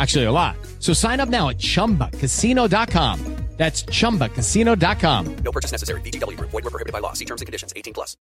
[0.00, 0.56] Actually, a lot.
[0.78, 3.36] So sign up now at chumbacasino.com.
[3.60, 5.36] That's chumbacasino.com.
[5.44, 6.00] No purchase necessary.
[6.00, 6.40] VGW.
[6.40, 7.12] Void where prohibited by law.
[7.12, 7.74] See terms and conditions.
[7.76, 8.16] 18 plus.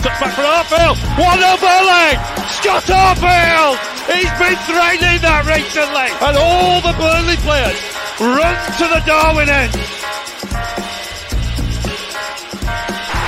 [0.00, 0.96] Touch back for Arfield.
[1.20, 2.16] What a volley!
[2.56, 3.76] Scott Arfield!
[4.08, 6.08] He's been threatening that recently.
[6.24, 7.76] And all the Burnley players
[8.16, 9.76] run to the Darwin end.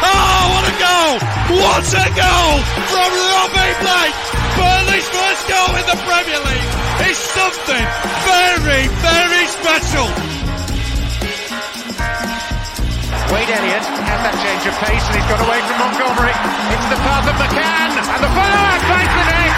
[0.00, 1.20] Oh, what a goal!
[1.60, 2.56] What a goal
[2.88, 4.25] from Robbie Blake!
[4.67, 6.70] Burnley's first goal in the Premier League
[7.06, 7.84] is something
[8.27, 10.11] very, very special.
[13.31, 16.34] Wade Elliott has that change of pace and he's got away from Montgomery
[16.75, 19.55] into the path of McCann and the follow-up finds the net.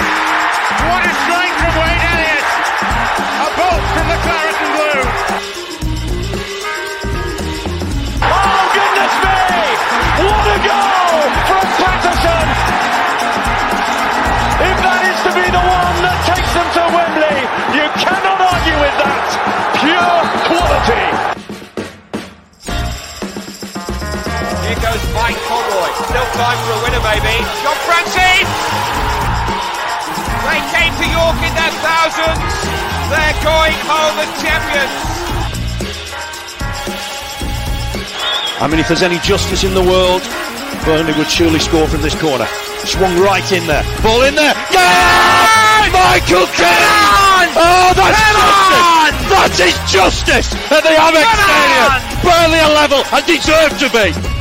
[0.92, 2.44] What a strike from Wade Elliott!
[3.32, 5.00] A bolt from the claret blue.
[8.28, 9.37] Oh, goodness me!
[20.88, 21.42] Quality.
[24.64, 25.90] Here goes Mike Conroy.
[26.08, 27.36] Still time for a winner maybe.
[27.62, 28.48] John Francis!
[30.48, 32.40] They came to York in their thousands.
[33.12, 34.96] They're going home as champions.
[38.60, 40.22] I mean, if there's any justice in the world,
[40.84, 42.46] Burnley would surely score from this corner.
[42.84, 43.84] Swung right in there.
[44.02, 44.54] Ball in there.
[44.72, 45.88] Yeah!
[45.92, 47.54] Michael Cannon!
[47.54, 49.17] Oh, that's justice!
[49.28, 51.92] That is justice at the Amex Stadium.
[52.24, 54.37] Burnley are level and deserve to be.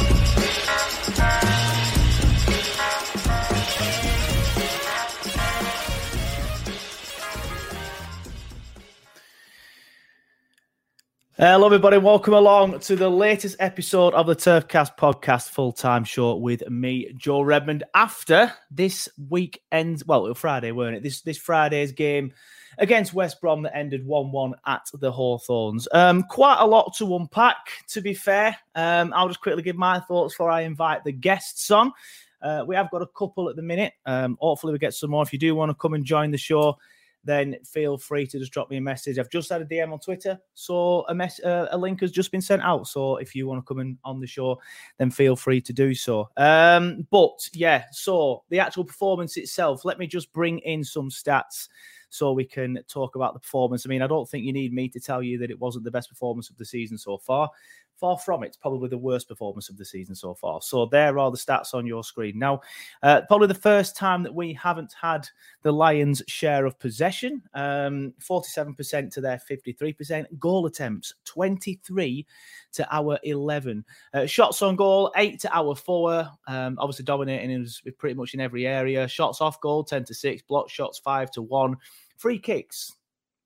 [11.39, 11.99] Hello, everybody.
[11.99, 17.13] Welcome along to the latest episode of the Turfcast podcast, full time show with me,
[17.15, 17.83] Joe Redmond.
[17.93, 21.03] After this weekend, well, it was Friday, weren't it?
[21.03, 22.33] This this Friday's game
[22.79, 25.87] against West Brom that ended 1 1 at the Hawthorns.
[25.91, 28.57] Um, quite a lot to unpack, to be fair.
[28.73, 31.93] Um, I'll just quickly give my thoughts before I invite the guests on.
[32.41, 33.93] Uh, we have got a couple at the minute.
[34.07, 35.21] Um, hopefully, we get some more.
[35.21, 36.79] If you do want to come and join the show,
[37.23, 39.19] then feel free to just drop me a message.
[39.19, 42.31] I've just had a DM on Twitter, so a mess uh, a link has just
[42.31, 42.87] been sent out.
[42.87, 44.59] So if you want to come in on the show,
[44.97, 46.29] then feel free to do so.
[46.37, 49.85] Um, but yeah, so the actual performance itself.
[49.85, 51.67] Let me just bring in some stats
[52.09, 53.85] so we can talk about the performance.
[53.85, 55.91] I mean, I don't think you need me to tell you that it wasn't the
[55.91, 57.49] best performance of the season so far.
[57.99, 58.57] Far from it.
[58.61, 60.61] Probably the worst performance of the season so far.
[60.61, 62.37] So there are the stats on your screen.
[62.37, 62.61] Now,
[63.01, 65.27] uh, probably the first time that we haven't had
[65.63, 70.25] the Lions' share of possession, um, 47% to their 53%.
[70.39, 72.25] Goal attempts, 23
[72.73, 73.83] to our 11.
[74.13, 76.29] Uh, shots on goal, 8 to our 4.
[76.47, 77.67] Um, obviously dominating in
[77.97, 79.07] pretty much in every area.
[79.07, 80.43] Shots off goal, 10 to 6.
[80.43, 81.75] Block shots, 5 to 1.
[82.17, 82.96] Free kicks,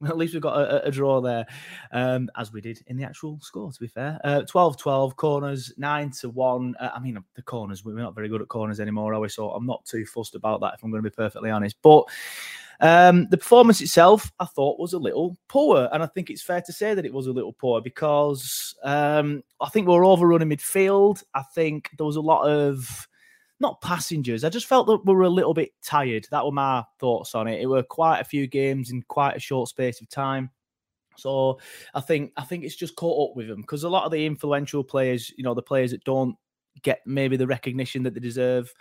[0.05, 1.45] at least we've got a, a draw there,
[1.91, 4.19] um, as we did in the actual score, to be fair.
[4.23, 6.75] Uh, 12 12, corners 9 to 1.
[6.79, 9.29] Uh, I mean, the corners, we're not very good at corners anymore, are we?
[9.29, 11.77] So I'm not too fussed about that, if I'm going to be perfectly honest.
[11.81, 12.05] But
[12.81, 15.87] um, the performance itself, I thought, was a little poor.
[15.93, 19.43] And I think it's fair to say that it was a little poor because um,
[19.61, 21.23] I think we were overrunning midfield.
[21.33, 23.07] I think there was a lot of
[23.61, 24.43] not passengers.
[24.43, 26.27] I just felt that we were a little bit tired.
[26.31, 27.61] That were my thoughts on it.
[27.61, 30.49] It were quite a few games in quite a short space of time.
[31.15, 31.59] So
[31.93, 34.25] I think I think it's just caught up with him because a lot of the
[34.25, 36.35] influential players, you know, the players that don't
[36.81, 38.73] get maybe the recognition that they deserve.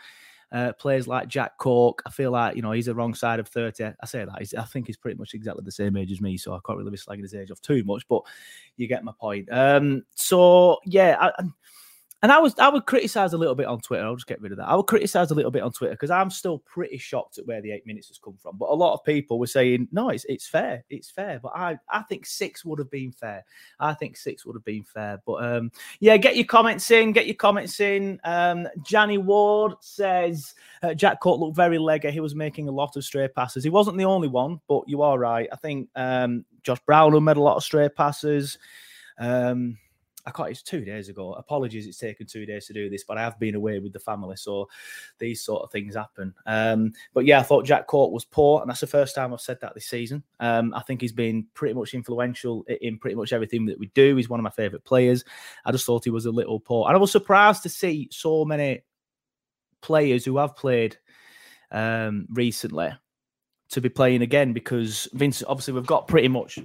[0.52, 3.46] Uh, players like Jack Cork, I feel like you know he's the wrong side of
[3.46, 3.84] thirty.
[3.84, 6.36] I say that he's, I think he's pretty much exactly the same age as me,
[6.36, 8.02] so I can't really be slagging his age off too much.
[8.08, 8.22] But
[8.76, 9.48] you get my point.
[9.52, 11.44] Um, so yeah, I,
[12.22, 14.04] and I was I would criticize a little bit on Twitter.
[14.04, 14.68] I'll just get rid of that.
[14.68, 17.62] I would criticize a little bit on Twitter because I'm still pretty shocked at where
[17.62, 18.58] the eight minutes has come from.
[18.58, 21.40] But a lot of people were saying, no, it's it's fair, it's fair.
[21.42, 23.44] But I I think six would have been fair.
[23.78, 25.22] I think six would have been fair.
[25.24, 27.12] But um, yeah, get your comments in.
[27.12, 28.20] Get your comments in.
[28.24, 32.10] Um, Johnny Ward says uh, Jack Cork looked very leggy.
[32.10, 33.64] He was making a lot of stray passes.
[33.64, 35.48] He wasn't the only one, but you are right.
[35.50, 38.58] I think um, Josh Brownhill made a lot of stray passes.
[39.18, 39.78] Um,
[40.30, 41.32] I can't, it's two days ago.
[41.32, 43.98] Apologies, it's taken two days to do this, but I have been away with the
[43.98, 44.68] family, so
[45.18, 46.32] these sort of things happen.
[46.46, 49.40] Um, but yeah, I thought Jack Cork was poor, and that's the first time I've
[49.40, 50.22] said that this season.
[50.38, 54.16] Um, I think he's been pretty much influential in pretty much everything that we do.
[54.16, 55.24] He's one of my favourite players.
[55.64, 58.44] I just thought he was a little poor, and I was surprised to see so
[58.44, 58.84] many
[59.82, 60.96] players who have played
[61.72, 62.90] um, recently
[63.70, 66.58] to be playing again because Vince, obviously, we've got pretty much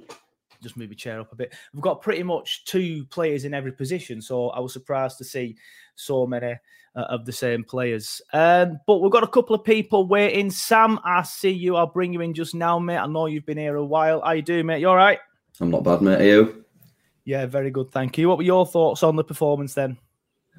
[0.66, 1.54] just move your chair up a bit.
[1.74, 5.56] We've got pretty much two players in every position, so I was surprised to see
[5.96, 6.56] so many
[6.96, 8.22] uh, of the same players.
[8.34, 10.50] Um, but we've got a couple of people waiting.
[10.50, 11.76] Sam, I see you.
[11.76, 12.98] I'll bring you in just now, mate.
[12.98, 14.22] I know you've been here a while.
[14.22, 14.80] How you doing, mate?
[14.80, 15.20] You all right?
[15.62, 16.22] I'm not bad, mate.
[16.22, 16.66] Are you?
[17.26, 17.92] Yeah, very good.
[17.92, 18.30] Thank you.
[18.30, 19.98] What were your thoughts on the performance then?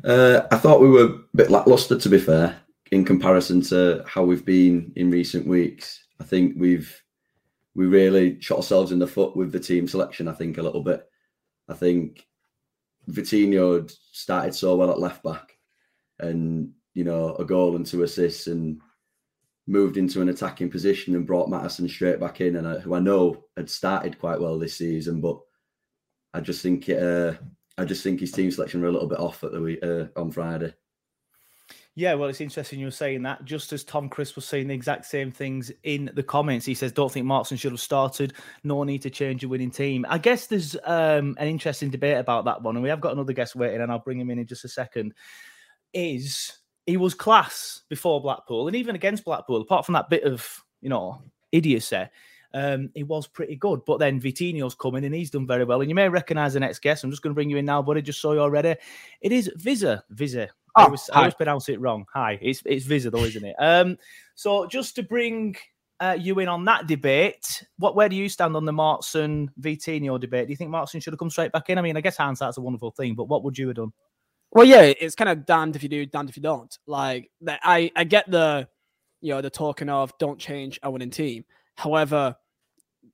[0.04, 2.56] Uh, I thought we were a bit lackluster, to be fair,
[2.92, 6.04] in comparison to how we've been in recent weeks.
[6.20, 7.02] I think we've
[7.76, 10.28] we really shot ourselves in the foot with the team selection.
[10.28, 11.06] I think a little bit.
[11.68, 12.26] I think
[13.10, 15.52] Vitinho started so well at left back,
[16.18, 18.80] and you know a goal and two assists, and
[19.66, 22.98] moved into an attacking position and brought Maatsen straight back in, and uh, who I
[22.98, 25.38] know had started quite well this season, but
[26.32, 27.34] I just think it, uh,
[27.76, 30.06] I just think his team selection were a little bit off at the week, uh,
[30.16, 30.72] on Friday.
[31.98, 33.42] Yeah, well, it's interesting you're saying that.
[33.46, 36.92] Just as Tom Chris was saying the exact same things in the comments, he says,
[36.92, 38.34] "Don't think Maatsen should have started.
[38.64, 42.44] No need to change a winning team." I guess there's um, an interesting debate about
[42.44, 44.46] that one, and we have got another guest waiting, and I'll bring him in in
[44.46, 45.14] just a second.
[45.94, 50.46] Is he was class before Blackpool, and even against Blackpool, apart from that bit of
[50.82, 52.04] you know idiocy.
[52.52, 55.80] Um, he was pretty good, but then Vitinho's coming and he's done very well.
[55.80, 57.04] And you may recognise the next guest.
[57.04, 58.00] I'm just going to bring you in now, buddy.
[58.00, 58.76] Just so you're ready.
[59.20, 60.04] It is Visa.
[60.08, 60.48] Visa.
[60.76, 62.04] Oh, I, always, I always pronounce it wrong.
[62.12, 63.56] Hi, it's it's though, isn't it?
[63.58, 63.96] Um,
[64.34, 65.56] so just to bring
[66.00, 70.20] uh, you in on that debate, what where do you stand on the Maatsen Vitinho
[70.20, 70.46] debate?
[70.46, 71.78] Do you think Maatsen should have come straight back in?
[71.78, 73.92] I mean, I guess hindsight's a wonderful thing, but what would you have done?
[74.52, 76.76] Well, yeah, it's kind of damned if you do, damned if you don't.
[76.86, 78.68] Like, I I get the,
[79.22, 81.46] you know, the talking of don't change a winning team.
[81.76, 82.36] However,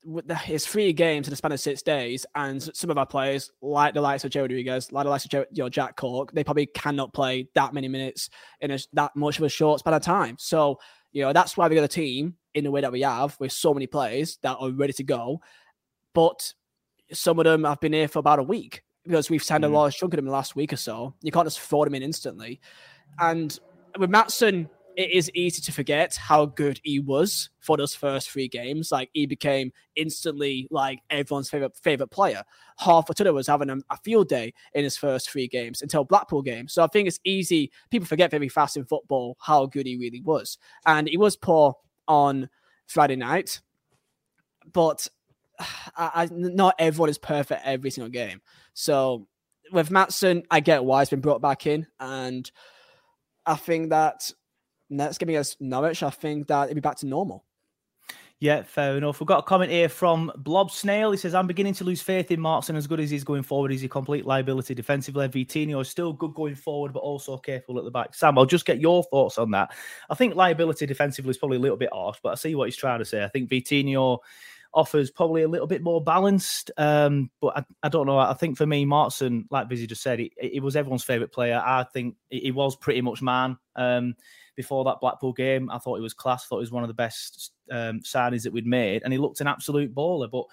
[0.04, 3.94] it's three games in the span of six days, and some of our players, like
[3.94, 6.44] the likes of Jay Rodriguez, like the likes of Joe, you know, Jack Cork, they
[6.44, 8.28] probably cannot play that many minutes
[8.60, 10.36] in a, that much of a short span of time.
[10.38, 10.78] So,
[11.12, 13.52] you know, that's why we got a team in the way that we have with
[13.52, 15.40] so many players that are ready to go.
[16.14, 16.52] But
[17.12, 19.68] some of them have been here for about a week because we've signed mm.
[19.68, 21.14] a large chunk of them in the last week or so.
[21.22, 22.60] You can't just throw them in instantly.
[23.18, 23.58] And
[23.98, 28.48] with Maatsen, it is easy to forget how good he was for those first three
[28.48, 28.92] games.
[28.92, 32.42] Like he became instantly like everyone's favorite favorite player.
[32.78, 36.04] Half of Twitter was having a, a, field day in his first three games until
[36.04, 36.68] Blackpool game.
[36.68, 37.70] So I think it's easy.
[37.90, 41.76] People forget very fast in football how good he really was, and he was poor
[42.08, 42.48] on
[42.86, 43.60] Friday night.
[44.72, 45.08] But
[45.58, 45.66] I,
[45.96, 48.40] I, not everyone is perfect every single game.
[48.74, 49.26] So
[49.72, 52.50] with Maatsen, I get why he's been brought back in, and
[53.46, 54.30] I think that
[54.92, 57.44] Nets giving us Norwich, I think that it'd be back to normal.
[58.42, 59.20] Yeah, fair enough.
[59.20, 61.12] We've got a comment here from Blob Snail.
[61.12, 63.70] He says, I'm beginning to lose faith in Maatsen as good as he's going forward.
[63.70, 65.28] He's a complete liability defensively.
[65.28, 68.16] Vitinho is still good going forward, but also careful at the back.
[68.16, 69.72] Sam, I'll just get your thoughts on that.
[70.10, 72.74] I think liability defensively is probably a little bit harsh, but I see what he's
[72.74, 73.22] trying to say.
[73.22, 74.18] I think Vitinho
[74.74, 76.70] offers probably a little bit more balanced.
[76.76, 78.18] Um, but I, I, don't know.
[78.18, 81.62] I think for me, Maatsen, like Busy just said, he, he was everyone's favourite player.
[81.64, 83.58] I think he was pretty much man.
[83.76, 84.14] Um,
[84.56, 85.70] before that Blackpool game.
[85.70, 86.46] I thought he was class.
[86.46, 89.40] Thought he was one of the best um, signings that we'd made, and he looked
[89.40, 90.30] an absolute baller.
[90.30, 90.44] But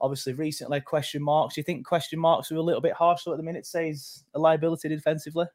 [0.00, 1.54] obviously, recently question marks.
[1.54, 3.66] Do you think question marks were a little bit harsh at the minute?
[3.66, 5.46] Says a liability defensively.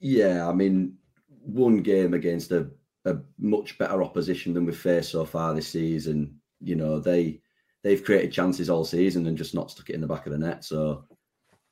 [0.00, 0.94] Yeah, I mean,
[1.40, 2.68] one game against a,
[3.06, 6.38] a much better opposition than we've faced so far this season.
[6.60, 7.40] You know, they
[7.82, 10.38] they've created chances all season and just not stuck it in the back of the
[10.38, 10.64] net.
[10.64, 11.04] So,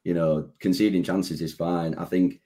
[0.04, 1.94] you know, conceding chances is fine.
[1.96, 2.40] I think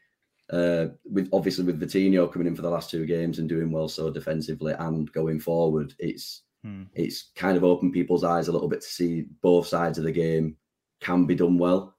[0.50, 3.88] uh, with obviously with Vitinho coming in for the last two games and doing well
[3.88, 6.84] so defensively and going forward, it's Hmm.
[6.94, 10.12] It's kind of opened people's eyes a little bit to see both sides of the
[10.12, 10.56] game
[11.00, 11.96] can be done well.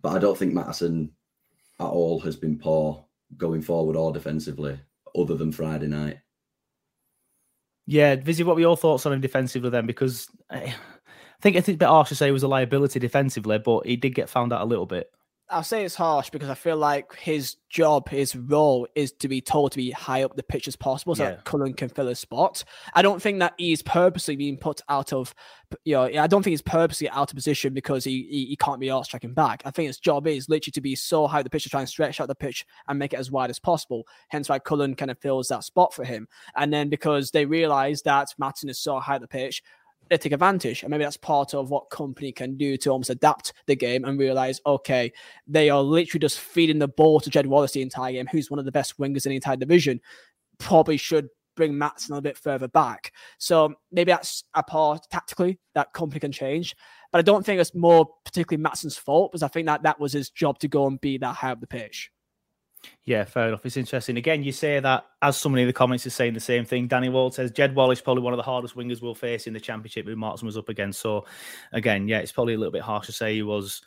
[0.00, 1.10] But I don't think Maatsen
[1.80, 3.04] at all has been poor
[3.36, 4.78] going forward or defensively,
[5.16, 6.18] other than Friday night.
[7.86, 9.86] Yeah, Vizzy, what were your thoughts on him defensively then?
[9.86, 13.58] Because eh, I think it's a bit harsh to say he was a liability defensively,
[13.58, 15.12] but he did get found out a little bit.
[15.48, 19.40] I'll say it's harsh because I feel like his job, his role is to be
[19.40, 21.30] told to be high up the pitch as possible so yeah.
[21.30, 22.64] that Cullen can fill his spot.
[22.94, 25.34] I don't think that he's purposely being put out of,
[25.84, 28.80] you know, I don't think he's purposely out of position because he he, he can't
[28.80, 29.62] be arse tracking back.
[29.64, 31.80] I think his job is literally to be so high up the pitch to try
[31.80, 34.06] and stretch out the pitch and make it as wide as possible.
[34.28, 36.26] Hence why Cullen kind of fills that spot for him.
[36.56, 39.62] And then because they realize that Maatsen is so high up the pitch,
[40.08, 40.82] they take advantage.
[40.82, 44.18] And maybe that's part of what Kompany can do to almost adapt the game and
[44.18, 45.12] realize, okay,
[45.46, 48.58] they are literally just feeding the ball to Jed Wallace the entire game, who's one
[48.58, 50.00] of the best wingers in the entire division.
[50.58, 53.12] Probably should bring Maatsen a little bit further back.
[53.38, 56.76] So maybe that's a part tactically that Kompany can change.
[57.10, 60.12] But I don't think it's more particularly Maatsen's fault because I think that that was
[60.12, 62.10] his job to go and be that high up the pitch.
[63.04, 63.64] Yeah, fair enough.
[63.64, 64.16] It's interesting.
[64.16, 66.88] Again, you say that as somebody in the comments is saying the same thing.
[66.88, 69.60] Danny Wald says Jed Wallace probably one of the hardest wingers we'll face in the
[69.60, 71.00] championship who Maatsen was up against.
[71.00, 71.24] So,
[71.72, 73.82] again, yeah, it's probably a little bit harsh to say he was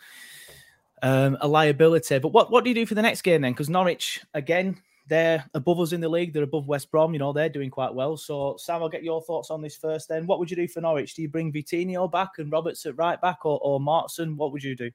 [1.01, 2.19] um, a liability.
[2.19, 3.51] But what, what do you do for the next game then?
[3.51, 6.33] Because Norwich, again, they're above us in the league.
[6.33, 7.13] They're above West Brom.
[7.13, 8.15] You know, they're doing quite well.
[8.15, 10.27] So, Sam, I'll get your thoughts on this first then.
[10.27, 11.15] What would you do for Norwich?
[11.15, 14.37] Do you bring Vitinho back and Roberts at right back or, or Maatsen?
[14.37, 14.91] What would you do?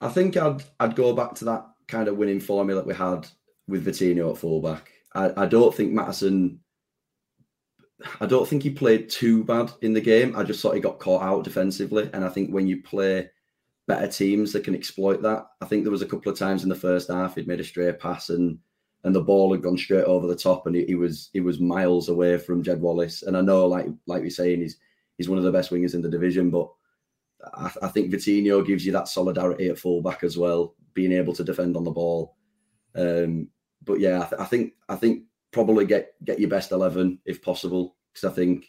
[0.00, 3.26] I think I'd I'd go back to that kind of winning formula that we had
[3.66, 4.92] with Vitinho at fullback.
[5.14, 6.58] I, I don't think Maatsen.
[8.20, 10.36] I don't think he played too bad in the game.
[10.36, 13.30] I just thought he got caught out defensively, and I think when you play
[13.88, 16.68] better teams that can exploit that, I think there was a couple of times in
[16.68, 18.58] the first half he'd made a stray pass and
[19.04, 21.60] and the ball had gone straight over the top, and he, he was he was
[21.60, 23.22] miles away from Jed Wallace.
[23.22, 24.76] And I know, like like we're saying, he's
[25.16, 26.68] he's one of the best wingers in the division, but
[27.54, 31.44] I, I think Vitinho gives you that solidarity at fullback as well, being able to
[31.44, 32.34] defend on the ball.
[32.96, 33.46] Um,
[33.84, 37.40] but yeah, I, th- I, think I think probably get get your best eleven if
[37.40, 38.66] possible because I think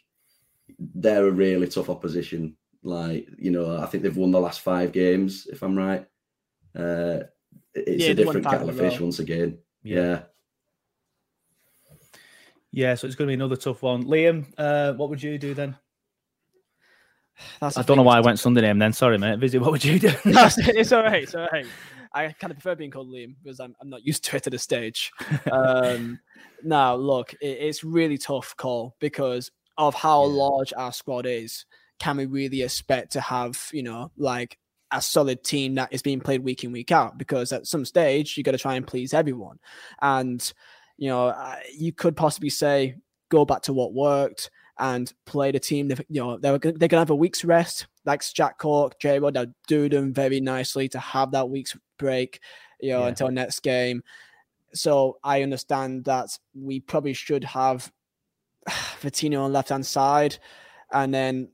[0.78, 2.56] they're a really tough opposition.
[2.84, 6.06] Like you know, I think they've won the last five games if I'm right.
[6.76, 7.22] Uh,
[7.74, 9.04] it's yeah, a different kettle of fish well.
[9.08, 9.58] once again.
[9.82, 10.00] Yeah.
[10.00, 10.22] yeah.
[12.72, 14.04] Yeah, so it's going to be another tough one.
[14.04, 15.76] Liam, uh, what would you do then?
[17.60, 18.94] That's I don't know why I went Sunday name then.
[18.94, 19.40] Sorry, mate.
[19.40, 20.10] Visit, what would you do?
[20.26, 21.24] no, it's all right.
[21.24, 21.66] It's all right.
[22.14, 24.52] I kind of prefer being called Liam because I'm, I'm not used to it at
[24.52, 25.12] this stage.
[25.52, 26.20] Um,
[26.64, 30.34] now, look, it, it's really tough call because of how yeah.
[30.34, 31.66] large our squad is.
[32.00, 34.58] Can we really expect to have, you know, like
[34.92, 37.18] a solid team that is being played week in, week out?
[37.18, 39.60] Because at some stage, you got to try and please everyone.
[40.02, 40.52] And,
[40.98, 41.34] you know,
[41.74, 42.96] you could possibly say,
[43.30, 45.92] go back to what worked and play the team.
[46.10, 49.34] You know, they're, they're going to have a week's rest, like Jack Cork, J Rod.
[49.34, 52.40] They'll do them very nicely to have that week's break,
[52.80, 53.08] you know, yeah.
[53.08, 54.02] until next game.
[54.74, 57.92] So I understand that we probably should have
[59.02, 60.38] Vitinho on left hand side,
[60.92, 61.50] and then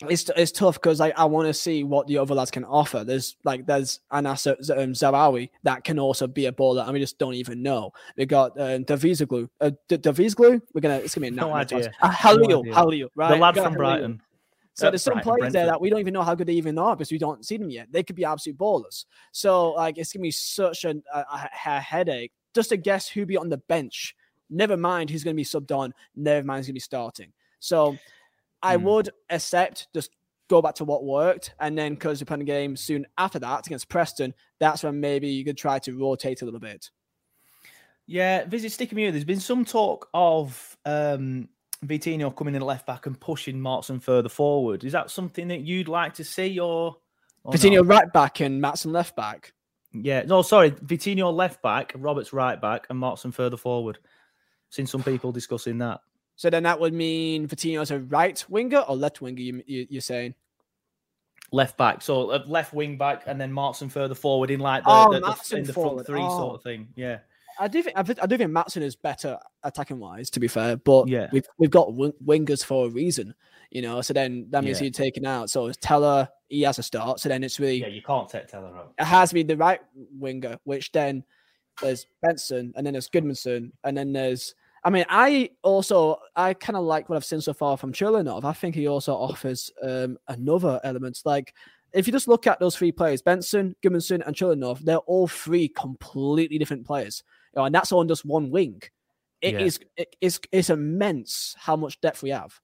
[0.00, 3.02] it's it's tough because I, I want to see what the other lads can offer.
[3.02, 7.18] There's like there's Anas um, Zaroury that can also be a baller, and we just
[7.18, 7.92] don't even know.
[8.16, 9.48] We got uh, Dervisoglu.
[9.60, 10.60] Uh, D- Dervisoglu.
[10.72, 11.90] We're gonna it's gonna be a no idea.
[12.00, 13.30] Uh, Halil, no Halil, right?
[13.30, 14.22] The lad from Brighton.
[14.74, 15.54] So uh, there's some Brighton, players Brentford.
[15.54, 17.56] there that we don't even know how good they even are because we don't see
[17.56, 17.88] them yet.
[17.90, 19.06] They could be absolute ballers.
[19.32, 23.36] So like it's gonna be such a, a, a headache just to guess who be
[23.36, 24.14] on the bench.
[24.48, 25.92] Never mind who's gonna be subbed on.
[26.14, 27.32] Never mind who's gonna be starting.
[27.58, 27.98] So
[28.62, 28.82] I mm.
[28.82, 30.10] would accept just
[30.48, 34.34] go back to what worked, and then because a game soon after that against Preston,
[34.58, 36.90] that's when maybe you could try to rotate a little bit.
[38.06, 39.10] Yeah, visit sticking me.
[39.10, 41.48] There's been some talk of um,
[41.84, 44.82] Vitinho coming in left back and pushing Maatsen further forward.
[44.84, 46.96] Is that something that you'd like to see, or,
[47.44, 47.86] or Vitinho not?
[47.86, 49.52] right back and Maatsen left back?
[49.92, 53.98] Yeah, no, sorry, Vitinho left back, Roberts right back, and Maatsen further forward.
[54.70, 56.00] Seen some people discussing that.
[56.38, 59.98] So then that would mean Vitinho as a right winger or left winger, you, you,
[59.98, 60.34] are saying?
[61.50, 62.00] Left back.
[62.00, 65.18] So uh, left wing back and then Maatsen further forward in like the, oh, the,
[65.18, 66.28] the in the front three oh.
[66.28, 66.86] sort of thing.
[66.94, 67.18] Yeah.
[67.58, 70.76] I do think I do think Maatsen is better attacking wise, to be fair.
[70.76, 73.34] But yeah, we've we've got wingers for a reason,
[73.72, 74.00] you know.
[74.00, 74.84] So then that means yeah.
[74.84, 75.50] you're taking out.
[75.50, 77.18] So Tella, he has a start.
[77.18, 78.92] So then it's really yeah, you can't take Tella out.
[78.96, 79.80] It has to be the right
[80.16, 81.24] winger, which then
[81.82, 84.54] there's Benson, and then there's Gudmundsson, and then there's
[84.84, 88.44] I mean, I also I kind of like what I've seen so far from Churlinov.
[88.44, 91.20] I think he also offers um, another element.
[91.24, 91.54] Like
[91.92, 95.68] if you just look at those three players, Benson, Gudmundsson, and Churlinov, they're all three
[95.68, 97.22] completely different players,
[97.54, 98.82] you know, and that's on just one wing.
[99.40, 99.60] It yeah.
[99.60, 102.58] is it is it's immense how much depth we have.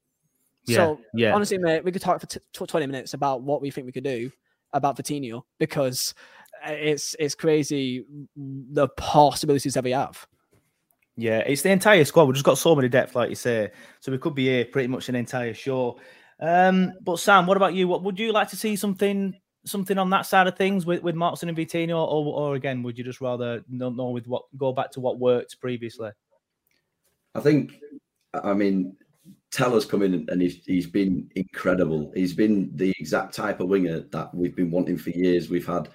[0.66, 1.34] Yeah, so yeah.
[1.34, 4.04] honestly, mate, we could talk for t- 20 minutes about what we think we could
[4.04, 4.30] do
[4.72, 6.14] about Vitinho because
[6.66, 8.04] uh, it's it's crazy
[8.36, 10.26] the possibilities that we have.
[11.16, 12.24] Yeah, it's the entire squad.
[12.24, 13.70] We've just got so many depth, like you say.
[14.00, 15.98] So we could be here pretty much an entire show.
[16.40, 17.86] Um, but Sam, what about you?
[17.86, 21.14] What would you like to see something something on that side of things with, with
[21.14, 24.72] Maatsen and Vitinho, or, or again, would you just rather not know with what go
[24.72, 26.10] back to what worked previously?
[27.34, 27.80] I think,
[28.34, 28.96] I mean,
[29.50, 32.12] Tella's come in and he's he's been incredible.
[32.14, 35.48] He's been the exact type of winger that we've been wanting for years.
[35.48, 35.88] We've had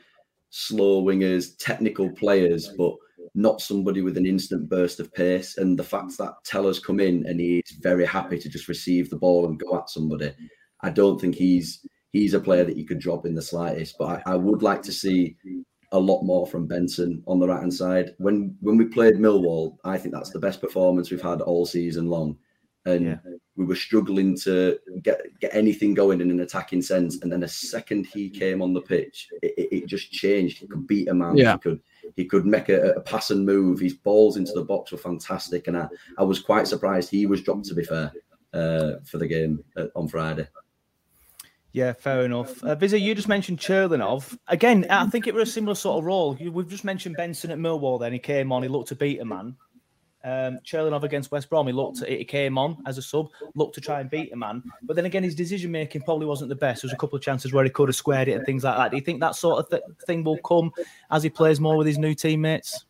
[0.49, 2.95] slow wingers, technical players, but
[3.35, 5.57] not somebody with an instant burst of pace.
[5.57, 9.17] And the fact that Tella's come in and he's very happy to just receive the
[9.17, 10.33] ball and go at somebody,
[10.81, 13.95] I don't think he's he's a player that you could drop in the slightest.
[13.97, 15.35] But I, I would like to see
[15.91, 18.15] a lot more from Benson on the right hand side.
[18.17, 22.07] When when we played Millwall, I think that's the best performance we've had all season
[22.07, 22.37] long.
[22.91, 23.17] And yeah.
[23.55, 27.21] we were struggling to get get anything going in an attacking sense.
[27.21, 30.59] And then the second he came on the pitch, it, it, it just changed.
[30.59, 31.37] He could beat a man.
[31.37, 31.53] Yeah.
[31.53, 31.81] He could
[32.15, 33.79] he could make a, a, pass and move.
[33.79, 37.41] His balls into the box were fantastic, and I, I was quite surprised he was
[37.41, 37.65] dropped.
[37.65, 38.11] To be fair,
[38.53, 40.47] uh, for the game uh, on Friday.
[41.71, 42.63] Yeah, fair enough.
[42.63, 44.35] Uh, Vizzy, you just mentioned Churlinov.
[44.47, 46.33] Again, I think it was a similar sort of role.
[46.33, 47.99] We've just mentioned Benson at Millwall.
[47.99, 48.63] Then he came on.
[48.63, 49.55] He looked to beat a man.
[50.23, 52.01] Um, Churlinov against West Brom, he looked.
[52.01, 54.61] At it, he came on as a sub, looked to try and beat a man.
[54.83, 56.81] But then again, his decision making probably wasn't the best.
[56.81, 58.75] There was a couple of chances where he could have squared it and things like
[58.75, 58.91] that.
[58.91, 60.71] Do you think that sort of th- thing will come
[61.09, 62.85] as he plays more with his new teammates?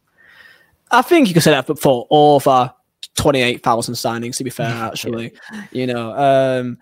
[0.91, 2.73] I think you could say that for over
[3.15, 4.37] twenty-eight thousand signings.
[4.37, 5.33] To be fair, actually,
[5.71, 6.79] you know, um,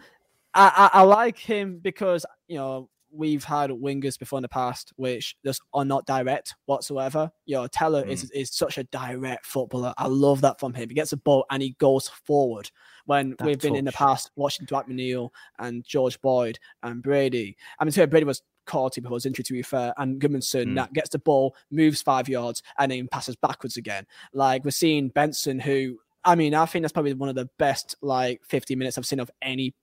[0.53, 4.93] I, I, I like him because you know we've had wingers before in the past
[4.95, 7.31] which just are not direct whatsoever.
[7.45, 8.09] You know, Tella mm.
[8.09, 9.93] is is such a direct footballer.
[9.97, 10.89] I love that from him.
[10.89, 12.69] He gets a ball and he goes forward.
[13.05, 17.55] When that we've been in the past watching Dwight McNeil and George Boyd and Brady.
[17.79, 20.75] I mean, Brady was caught before his injury, to be fair, and Gudmundsson mm.
[20.75, 24.05] that gets the ball, moves five yards, and then passes backwards again.
[24.33, 27.95] Like we're seeing Benson, who I mean, I think that's probably one of the best
[28.01, 29.73] like 50 minutes I've seen of any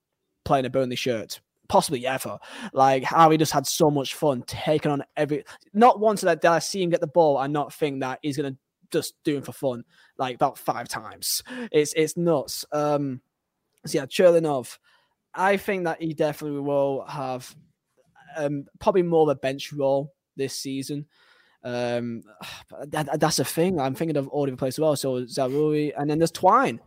[0.44, 2.38] playing in a Burnley shirt possibly ever.
[2.72, 5.44] Like how he just had so much fun taking on every.
[5.72, 8.56] Not once that I see him get the ball and not think that he's gonna
[8.90, 9.84] just do it for fun
[10.18, 11.42] like about five times.
[11.72, 12.64] It's it's nuts.
[12.72, 13.20] Um,
[13.86, 14.78] so yeah, Churlinov,
[15.34, 17.54] I think that he definitely will have
[18.36, 21.06] um probably more of a bench role this season.
[21.62, 22.22] Um,
[22.88, 23.80] that, that's a thing.
[23.80, 24.96] I'm thinking of all the players as well.
[24.96, 26.80] So Zaroury, and then there's Twine.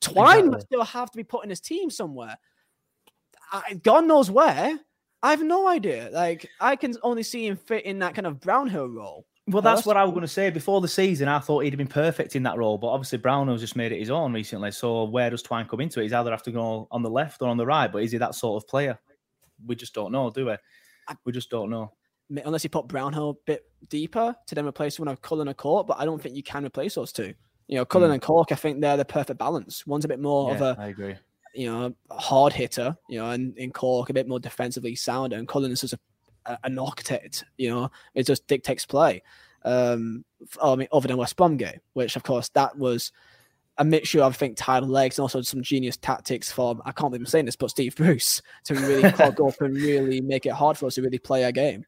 [0.00, 0.50] Twine exactly.
[0.50, 2.36] must still have to be put in his team somewhere.
[3.50, 4.78] I, God knows where.
[5.22, 6.08] I have no idea.
[6.12, 9.26] Like I can only see him fit in that kind of Brownhill role.
[9.46, 10.50] Well, that's what I was going to say.
[10.50, 13.60] Before the season, I thought he'd have been perfect in that role, but obviously Brownhill's
[13.60, 14.70] just made it his own recently.
[14.70, 16.04] So where does Twine come into it?
[16.04, 18.18] He's either have to go on the left or on the right, but is he
[18.18, 18.98] that sort of player?
[19.66, 20.56] We just don't know, do we?
[21.24, 21.92] We just don't know.
[22.44, 25.88] Unless you put Brownhill a bit deeper to then replace one of Cullen and Cork,
[25.88, 27.34] but I don't think you can replace those two.
[27.66, 28.14] You know, Cullen mm.
[28.14, 29.84] and Cork, I think they're the perfect balance.
[29.84, 31.16] One's a bit more yeah, of a I agree
[31.54, 35.48] you know, hard hitter, you know, and in Cork a bit more defensively sound, and
[35.48, 35.94] Cullen is
[36.46, 39.22] a, an architect, you know, it just dictates play.
[39.64, 40.24] Um,
[40.62, 43.12] I mean, other than West Brom game, which of course that was
[43.78, 47.10] a mixture of I think tired legs and also some genius tactics from I can't
[47.10, 50.52] believe I'm saying this, but Steve Bruce to really clog up and really make it
[50.52, 51.84] hard for us to really play our game.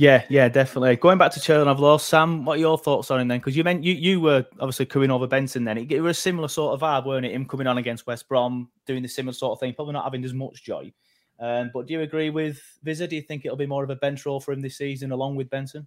[0.00, 0.96] Yeah, yeah, definitely.
[0.96, 3.38] Going back to Cherlin, I've lost Sam, what are your thoughts on him then?
[3.38, 5.76] Because you meant you you were obviously coming over Benson then.
[5.76, 7.32] It, it, was a similar sort of vibe, weren't it?
[7.32, 10.24] Him coming on against West Brom, doing the similar sort of thing, probably not having
[10.24, 10.90] as much joy.
[11.38, 13.10] Um, but do you agree with Vizza?
[13.10, 15.36] Do you think it'll be more of a bench role for him this season, along
[15.36, 15.86] with Benson?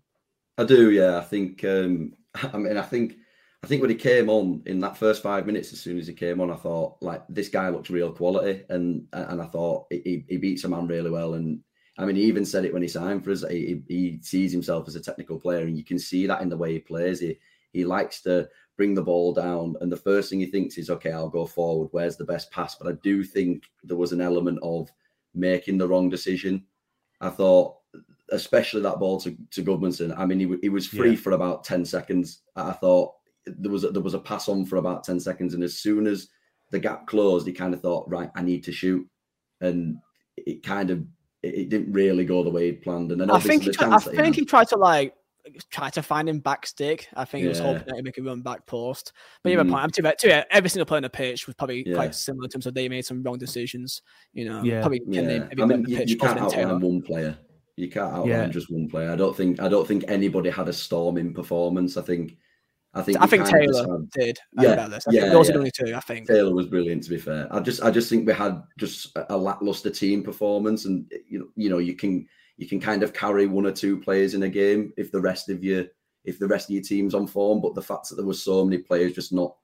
[0.60, 0.92] I do.
[0.92, 1.64] Yeah, I think.
[1.64, 2.14] Um,
[2.54, 3.16] I mean, I think.
[3.64, 6.14] I think when he came on in that first five minutes, as soon as he
[6.14, 10.24] came on, I thought like this guy looks real quality, and and I thought he,
[10.30, 11.62] he beats a man really well, and
[11.98, 13.44] I mean, he even said it when he signed for us.
[13.50, 16.58] He, he sees himself as a technical player, and you can see that in the
[16.58, 17.20] way he plays.
[17.20, 17.38] He
[17.72, 21.12] he likes to bring the ball down, and the first thing he thinks is, "Okay,
[21.12, 21.90] I'll go forward.
[21.92, 24.92] Where's the best pass?" But I do think there was an element of
[25.36, 26.66] making the wrong decision.
[27.22, 27.78] I thought,
[28.32, 30.18] especially that ball to to Gudmundsson.
[30.18, 31.18] I mean, he, he was free yeah.
[31.18, 32.42] for about ten seconds.
[32.56, 33.14] I thought
[33.46, 36.08] there was a, there was a pass on for about ten seconds, and as soon
[36.08, 36.30] as
[36.72, 39.08] the gap closed, he kind of thought, "Right, I need to shoot,"
[39.62, 39.98] and
[40.38, 41.06] it kind of
[41.44, 43.12] it, didn't really go the way he'd planned.
[43.12, 45.14] And then I think he, tried, I think he tried to like
[45.70, 47.08] try to find him back stick.
[47.16, 47.46] I think yeah.
[47.46, 49.12] he was hoping that he'd make a run back post.
[49.44, 49.70] But yeah, mm.
[49.70, 49.84] point.
[49.84, 50.18] I'm too bad.
[50.18, 50.46] Too bad.
[50.50, 51.96] Every single player on the pitch was probably yeah.
[51.96, 54.02] quite similar in terms of they made some wrong decisions.
[54.34, 54.82] You know, yeah.
[54.82, 55.22] probably yeah.
[55.22, 57.38] They, I mean, you, you can't outline one player.
[57.76, 58.48] You can't outline yeah.
[58.48, 59.12] just one player.
[59.12, 61.98] I don't think I don't think anybody had a storming performance.
[61.98, 62.38] I think
[62.96, 64.40] I think I think Tella had, did.
[64.54, 65.56] Yeah, I yeah, those yeah.
[65.56, 65.96] are only two.
[65.96, 67.04] I think Tella was brilliant.
[67.04, 70.22] To be fair, I just I just think we had just a, a lackluster team
[70.22, 72.28] performance, and eh, you know you know you can
[72.58, 75.50] you can kind of carry one or two players in a game if the rest
[75.50, 75.86] of your
[76.24, 77.62] if the rest of your team's on form.
[77.62, 79.56] But the fact that there were so many players just not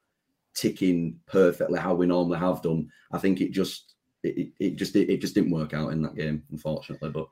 [0.56, 5.12] ticking perfectly how we normally have done, I think it just it, it just it,
[5.12, 7.12] it just didn't work out in that game, unfortunately.
[7.12, 7.28] But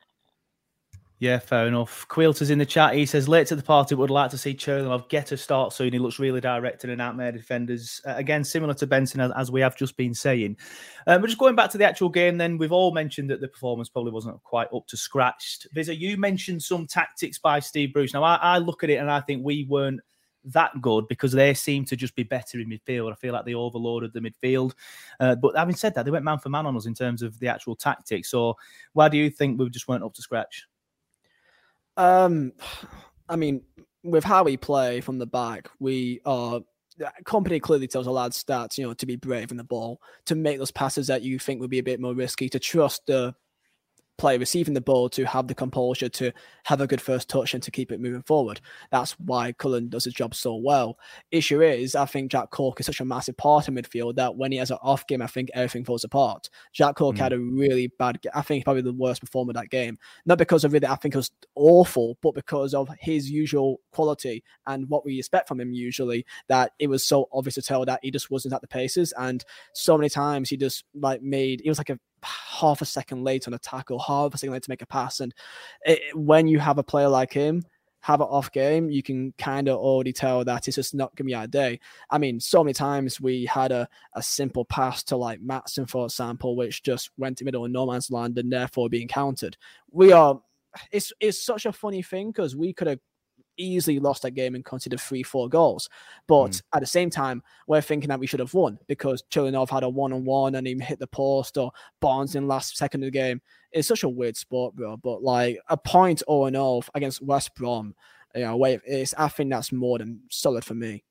[1.20, 2.08] yeah, fair enough.
[2.08, 2.94] Quilter's in the chat.
[2.94, 5.92] He says, late to the party, would like to see Churlinov get a start soon.
[5.92, 8.00] He looks really directed and out there defenders.
[8.06, 10.58] Uh, again, similar to Benson, as, as, we have just been saying.
[11.08, 13.48] Um, but just going back to the actual game, then, we've all mentioned that the
[13.48, 15.66] performance probably wasn't quite up to scratch.
[15.74, 18.14] Visa, you mentioned some tactics by Steve Bruce.
[18.14, 20.02] Now, I, I look at it and I think we weren't
[20.44, 23.12] that good because they seem to just be better in midfield.
[23.12, 24.74] I feel like they overloaded the midfield.
[25.20, 27.40] Uh, but having said that, they went man for man on us in terms of
[27.40, 28.30] the actual tactics.
[28.30, 28.56] So
[28.94, 30.68] why do you think we just weren't up to scratch?
[31.98, 32.54] Um,
[33.30, 33.62] I mean,
[34.04, 36.62] with how we play from the back, we are.
[37.26, 40.34] Kompany clearly tells a lads that you know to be brave in the ball, to
[40.34, 43.36] make those passes that you think would be a bit more risky, to trust the
[44.18, 46.32] player receiving the ball to have the composure to
[46.66, 48.62] have a good first touch and to keep it moving forward.
[48.92, 50.98] That's why Cullen does his job so well.
[51.32, 54.52] Issue is, I think Jack Cork is such a massive part of midfield that when
[54.52, 56.50] he has an off game, I think everything falls apart.
[56.74, 57.20] Jack Cork mm.
[57.20, 59.98] had a really bad, I think probably the worst performer that game.
[60.26, 64.44] Not because of really, I think it was awful, but because of his usual quality
[64.66, 66.26] and what we expect from him usually.
[66.50, 69.44] That it was so obvious to tell that he just wasn't at the paces, and
[69.74, 73.48] so many times he just like made it was like a half a second late
[73.48, 75.20] on a tackle, half a second late to make a pass.
[75.20, 75.34] And
[75.86, 77.64] it, when you have a player like him,
[78.02, 81.26] have an off game, you can kind of already tell that it's just not going
[81.26, 81.80] to be our day.
[82.10, 86.06] I mean, so many times we had a, a simple pass to like Maatsen, for
[86.06, 89.58] example, which just went to middle of no man's land and therefore being countered.
[89.92, 90.40] We are,
[90.92, 93.00] it's, it's such a funny thing because we could have
[93.58, 95.90] easily lost that game and conceded three, four goals.
[96.28, 96.62] But mm.
[96.74, 99.90] at the same time, we're thinking that we should have won because Churlinov had a
[99.90, 103.12] one on one and he hit the post or Barnes in last second of the
[103.12, 103.42] game.
[103.72, 104.98] It's such a weird sport, bro.
[104.98, 107.94] But like a point or an off against West Brom,
[108.36, 111.04] you know, it's, I think that's more than solid for me.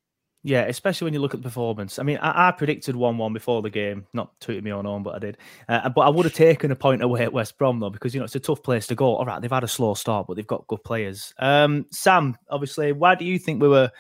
[0.47, 1.99] Yeah, especially when you look at the performance.
[1.99, 5.03] I mean, I, I predicted 1 1 before the game, not tooting me on own,
[5.03, 5.39] but I did.
[5.69, 8.21] Uh, but I would have taken a point away at West Brom, though, because, you
[8.21, 9.17] know, it's a tough place to go.
[9.17, 11.35] All right, they've had a slow start, but they've got good players.
[11.41, 13.91] Um, Sam, obviously, why do you think we were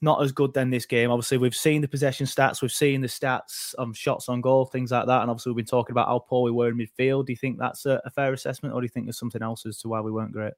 [0.00, 1.10] not as good then this game?
[1.10, 4.92] Obviously, we've seen the possession stats, we've seen the stats on shots on goal, things
[4.92, 5.22] like that.
[5.22, 7.26] And obviously, we've been talking about how poor we were in midfield.
[7.26, 9.66] Do you think that's a, a fair assessment, or do you think there's something else
[9.66, 10.52] as to why we weren't great?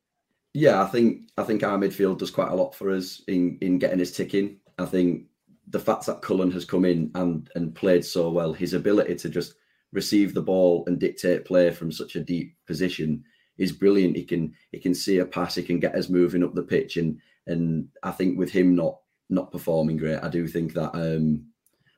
[0.54, 3.78] Yeah, I think I think our midfield does quite a lot for us in in
[3.78, 4.58] getting us ticking.
[4.78, 5.26] I think
[5.68, 9.28] the fact that Cullen has come in and and played so well, his ability to
[9.28, 9.54] just
[9.92, 13.22] receive the ball and dictate play from such a deep position
[13.58, 14.16] is brilliant.
[14.16, 16.96] He can he can see a pass, he can get us moving up the pitch,
[16.96, 18.98] and and I think with him not
[19.30, 21.44] not performing great, I do think that um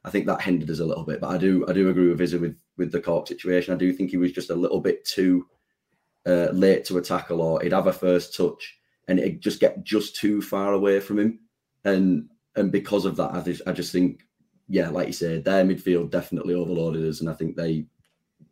[0.05, 1.21] I think that hindered us a little bit.
[1.21, 3.75] But I do I do agree with Izzy with with the Cork situation.
[3.75, 5.47] I do think he was just a little bit too
[6.27, 9.85] uh, late to a tackle, or he'd have a first touch and it'd just get
[9.85, 11.39] just too far away from him.
[11.85, 14.23] And and because of that, I just I just think,
[14.69, 17.87] yeah, like you said, their midfield definitely overloaded us, and I think they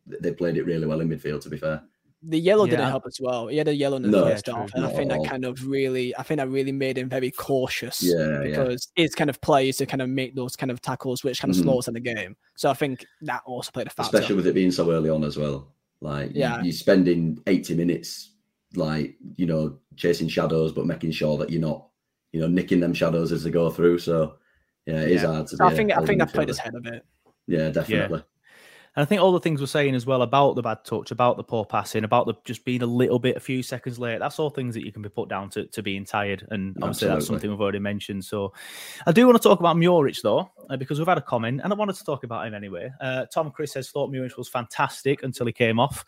[0.06, 1.42] they played it really well in midfield.
[1.42, 1.82] To be fair,
[2.22, 2.72] the yellow yeah.
[2.72, 3.48] didn't help as well.
[3.48, 5.66] He had a yellow in the no, first half, and I think that kind of
[5.66, 8.02] really, I think that really made him very cautious.
[8.02, 9.04] Yeah, because yeah.
[9.04, 11.56] it's kind of plays to kind of make those kind of tackles, which kind of
[11.56, 11.64] mm-hmm.
[11.64, 12.36] slows in the game.
[12.56, 15.24] So I think that also played a factor, especially with it being so early on
[15.24, 15.72] as well.
[16.00, 18.32] Like, yeah, you, you're spending 80 minutes,
[18.74, 21.88] like you know, chasing shadows, but making sure that you're not
[22.32, 23.98] you know, nicking them shadows as they go through.
[23.98, 24.36] So
[24.86, 25.14] yeah, it yeah.
[25.16, 25.56] is hard to.
[25.56, 27.04] So I think I think that played his head a bit.
[27.46, 28.22] Yeah, definitely.
[28.94, 31.38] And I think all the things we're saying as well about the bad touch, about
[31.38, 34.38] the poor passing, about the just being a little bit, a few seconds late, that's
[34.38, 36.46] all things that you can be put down to, to being tired.
[36.50, 37.14] And obviously, Absolutely.
[37.14, 38.24] that's something we've already mentioned.
[38.24, 38.52] So
[39.06, 41.72] I do want to talk about Muric, though, uh, because we've had a comment and
[41.72, 42.90] I wanted to talk about him anyway.
[43.00, 46.04] Uh, Tom Chris says, thought Muric was fantastic until he came off.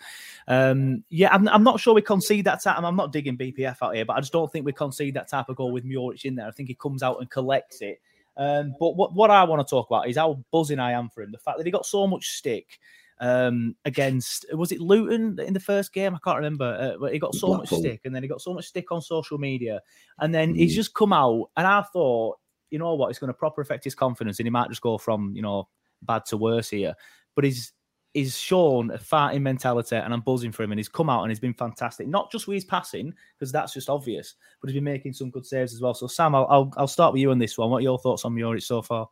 [0.47, 2.85] Um, yeah, I'm, I'm, not sure we concede that time.
[2.85, 5.49] I'm not digging BPF out here, but I just don't think we concede that type
[5.49, 6.47] of goal with Muric in there.
[6.47, 8.01] I think he comes out and collects it.
[8.37, 11.23] Um, but what, what I want to talk about is how buzzing I am for
[11.23, 11.33] him.
[11.33, 12.79] The fact that he got so much stick
[13.21, 16.15] um, against was it Luton in the first game?
[16.15, 16.97] I can't remember.
[17.01, 17.79] Uh, he got so Blackpool.
[17.79, 19.81] much stick, and then he got so much stick on social media,
[20.19, 20.57] and then mm.
[20.57, 22.39] he's just come out, and I thought,
[22.71, 24.99] you know what, it's going to proper affect his confidence, and he might just go
[24.99, 25.69] from you know
[26.03, 26.95] bad to worse here.
[27.35, 27.73] But he's
[28.15, 30.73] he's shown a fighting mentality, and I'm buzzing for him.
[30.73, 33.75] And he's come out and he's been fantastic, not just with his passing because that's
[33.75, 35.93] just obvious, but he's been making some good saves as well.
[35.93, 37.69] So Sam, I'll I'll, I'll start with you on this one.
[37.69, 39.09] What are your thoughts on Muric so far?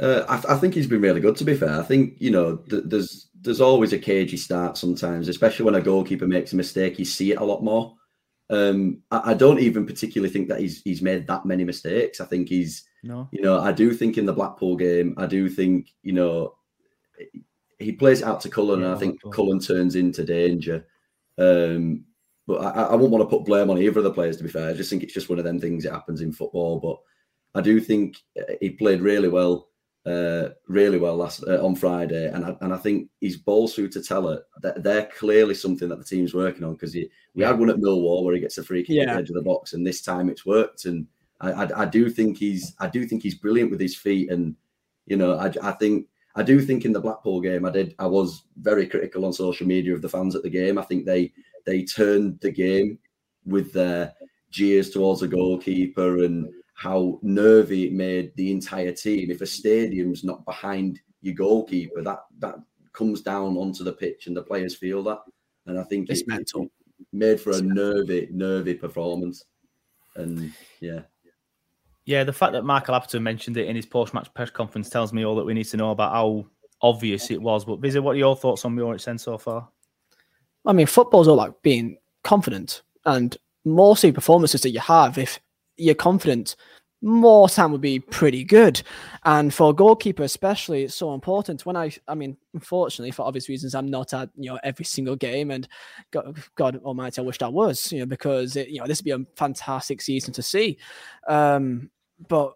[0.00, 1.36] Uh, I, I, think he's been really good.
[1.36, 5.28] To be fair, I think you know th- there's there's always a cagey start sometimes,
[5.28, 6.98] especially when a goalkeeper makes a mistake.
[6.98, 7.94] You see it a lot more.
[8.50, 12.20] Um, I, I, don't even particularly think that he's he's made that many mistakes.
[12.20, 13.28] I think he's No.
[13.32, 16.56] You know, I do think in the Blackpool game, I do think you know
[17.78, 20.86] he plays out to Cullen, yeah, and I think Cullen turns into danger.
[21.38, 22.04] Um,
[22.46, 24.36] but I, I wouldn't want to put blame on either of the players.
[24.36, 26.32] To be fair, I just think it's just one of them things that happens in
[26.32, 26.78] football.
[26.78, 29.68] But I do think uh, he played really well,
[30.06, 33.88] uh, really well last uh, on Friday, and I, and I think his ball through
[33.90, 37.48] to Tella that they're clearly something that the team's working on because we yeah.
[37.48, 39.02] had one at Millwall where he gets a free kick yeah.
[39.02, 40.84] at the edge of the box, and this time it's worked.
[40.84, 41.06] And
[41.40, 44.54] I, I, I do think he's I do think he's brilliant with his feet, and
[45.06, 46.06] you know I, I think
[46.36, 47.94] I do think in the Blackpool game, I did.
[47.98, 50.78] I was very critical on social media of the fans at the game.
[50.78, 51.32] I think they
[51.64, 52.98] they turned the game
[53.46, 54.12] with their
[54.50, 59.30] jeers towards the goalkeeper and how nervy it made the entire team.
[59.30, 62.56] If a stadium's not behind your goalkeeper, that that
[62.92, 65.20] comes down onto the pitch and the players feel that.
[65.64, 66.64] And I think it's it, mental.
[66.64, 69.44] It made for a nervy, nervy performance.
[70.16, 71.00] And yeah.
[72.06, 75.24] Yeah, the fact that Michael Appleton mentioned it in his post-match press conference tells me
[75.24, 76.46] all that we need to know about how
[76.80, 77.64] obvious it was.
[77.64, 79.68] But Vizzy, what are your thoughts on Muric Sen so far?
[80.64, 85.40] I mean, football's all like being confident, and more see performances that you have if
[85.76, 86.54] you're confident,
[87.02, 88.82] more time would be pretty good.
[89.24, 91.66] And for a goalkeeper, especially, it's so important.
[91.66, 95.16] When I, I mean, unfortunately, for obvious reasons, I'm not at you know every single
[95.16, 95.68] game, and
[96.12, 99.04] God, God Almighty, I wish I was, you know, because it, you know this would
[99.04, 100.78] be a fantastic season to see.
[101.28, 101.90] Um,
[102.28, 102.54] but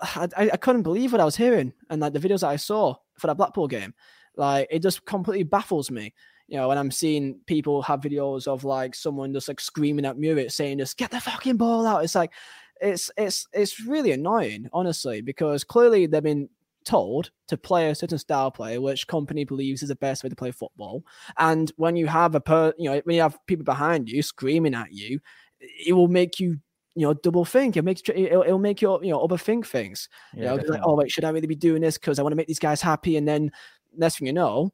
[0.00, 2.96] I, I couldn't believe what I was hearing and like the videos that I saw
[3.18, 3.94] for that Blackpool game.
[4.36, 6.14] Like it just completely baffles me.
[6.46, 10.16] You know, when I'm seeing people have videos of like someone just like screaming at
[10.16, 12.04] Muric saying just get the fucking ball out.
[12.04, 12.32] It's like
[12.80, 16.48] it's it's it's really annoying, honestly, because clearly they've been
[16.84, 20.36] told to play a certain style play, which Kompany believes is the best way to
[20.36, 21.04] play football.
[21.36, 24.74] And when you have a per, you know, when you have people behind you screaming
[24.74, 25.20] at you,
[25.60, 26.60] it will make you
[26.98, 27.76] you know, double think.
[27.76, 30.08] It makes it'll, it'll make you you know overthink things.
[30.34, 32.32] Yeah, you know, like, oh wait, should I really be doing this because I want
[32.32, 33.16] to make these guys happy?
[33.16, 33.52] And then
[33.96, 34.72] next thing you know,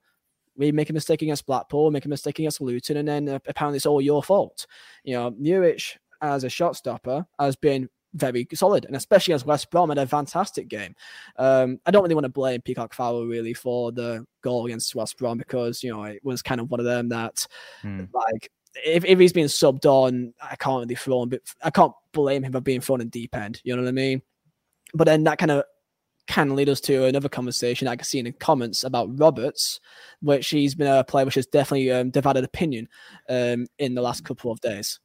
[0.57, 3.77] we make a mistake against Blackpool, make a mistake against Luton, and then uh, apparently
[3.77, 4.67] it's all your fault.
[5.05, 9.71] You know, Muric as a shot stopper has been very solid, and especially as West
[9.71, 10.95] Brom had a fantastic game.
[11.37, 15.19] Um, I don't really want to blame Peacock Farrell really for the goal against West
[15.19, 17.47] Brom because you know it was kind of one of them that
[17.83, 18.05] hmm.
[18.15, 21.93] like if, if he's being subbed on, I can't really throw him, but I can't
[22.13, 23.61] blame him for being thrown in deep end.
[23.65, 24.23] You know what I mean?
[24.95, 25.65] But then that kind of
[26.27, 29.81] can lead us to another conversation I can see in the comments about Roberts,
[30.23, 32.89] which he's been a player which has definitely um, divided opinion
[33.29, 35.01] um, in the last couple of days.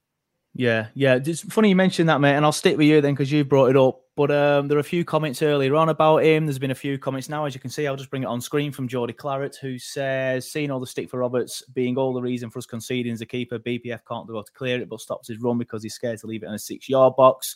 [0.54, 1.20] Yeah, yeah.
[1.24, 3.70] It's funny you mentioned that, mate, and I'll stick with you then because you brought
[3.70, 4.02] it up.
[4.20, 6.46] But um, there are a few comments earlier on about him.
[6.46, 7.88] There's been a few comments now, as you can see.
[7.88, 11.10] I'll just bring it on screen from Geordie Claret, who says, "Seeing all the stick
[11.10, 14.42] for Roberts being all the reason for us conceding as a keeper, BPF can't go
[14.42, 16.60] to clear it, but stops his run because he's scared to leave it in a
[16.60, 17.56] six-yard box."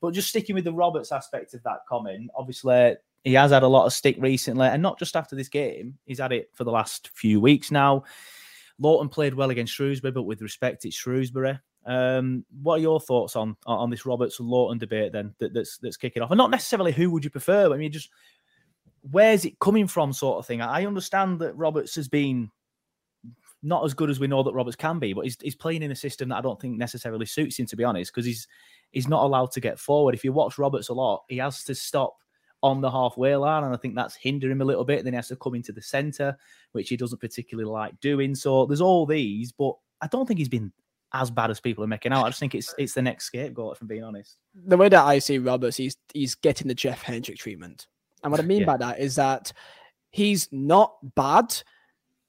[0.00, 3.66] But just sticking with the Roberts aspect of that comment, obviously he has had a
[3.66, 5.98] lot of stick recently, and not just after this game.
[6.06, 8.04] He's had it for the last few weeks now.
[8.78, 11.58] Lowton played well against Shrewsbury, but with respect, it's Shrewsbury.
[11.86, 15.78] Um, what are your thoughts on on this Roberts and Lowton debate then that, that's
[15.78, 16.30] that's kicking off?
[16.30, 18.10] And not necessarily who would you prefer, I mean just
[19.10, 20.60] where's it coming from, sort of thing.
[20.62, 22.50] I understand that Roberts has been
[23.62, 25.90] not as good as we know that Roberts can be, but he's, he's playing in
[25.90, 28.46] a system that I don't think necessarily suits him, to be honest, because he's
[28.92, 30.14] he's not allowed to get forward.
[30.14, 32.16] If you watch Roberts a lot, he has to stop
[32.62, 35.04] on the halfway line, and I think that's hindering him a little bit.
[35.04, 36.36] Then he has to come into the centre,
[36.72, 38.34] which he doesn't particularly like doing.
[38.34, 40.72] So there's all these, but I don't think he's been
[41.14, 42.26] as bad as people are making out.
[42.26, 44.36] I just think it's it's the next scapegoat, if I'm being honest.
[44.66, 47.86] The way that I see Roberts, he's he's getting the Jeff Hendrick treatment.
[48.22, 48.66] And what I mean yeah.
[48.66, 49.52] by that is that
[50.10, 51.56] he's not bad,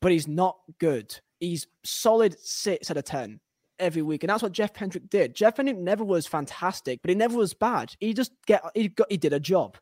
[0.01, 1.19] but he's not good.
[1.39, 3.39] He's solid six out of ten
[3.79, 5.35] every week, and that's what Jeff Hendrick did.
[5.35, 7.91] Jeff Hendrick never was fantastic, but he never was bad.
[7.99, 9.77] He just get he got he did a job.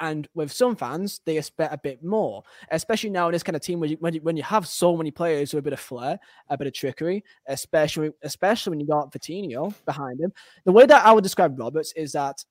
[0.00, 3.60] And with some fans, they expect a bit more, especially now in this kind of
[3.60, 5.80] team where you, when, you, when you have so many players with a bit of
[5.80, 10.32] flair, a bit of trickery, especially especially when you got Vitinho behind him.
[10.64, 12.42] The way that I would describe Roberts is that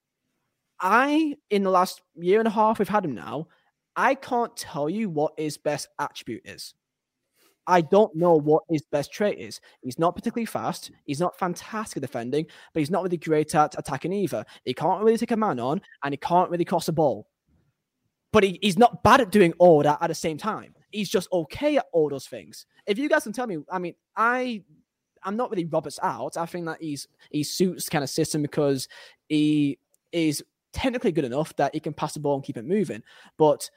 [0.80, 3.48] I, in the last year and a half we've had him now,
[3.96, 6.76] I can't tell you what his best attribute is.
[7.66, 9.60] I don't know what his best trait is.
[9.82, 10.92] He's not particularly fast.
[11.06, 14.46] He's not fantastic at defending, but he's not really great at attacking either.
[14.66, 17.28] He can't really take a man on, and he can't really cross a ball
[18.32, 20.76] but he, he's not bad at doing all that at the same time.
[20.92, 22.66] He's just okay at all those things.
[22.86, 24.64] If you guys can tell me, I mean, I
[25.24, 26.38] I'm not really Roberts out.
[26.38, 28.88] I think that he's he suits kind of system because
[29.28, 29.80] he
[30.12, 33.04] is technically good enough that he can pass the ball and keep it moving.
[33.38, 33.70] But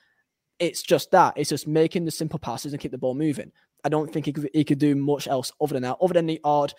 [0.58, 1.34] it's just that.
[1.36, 3.50] It's just making the simple passes and keep the ball moving.
[3.84, 6.26] I don't think he could, he could do much else other than that, other than
[6.26, 6.72] the odd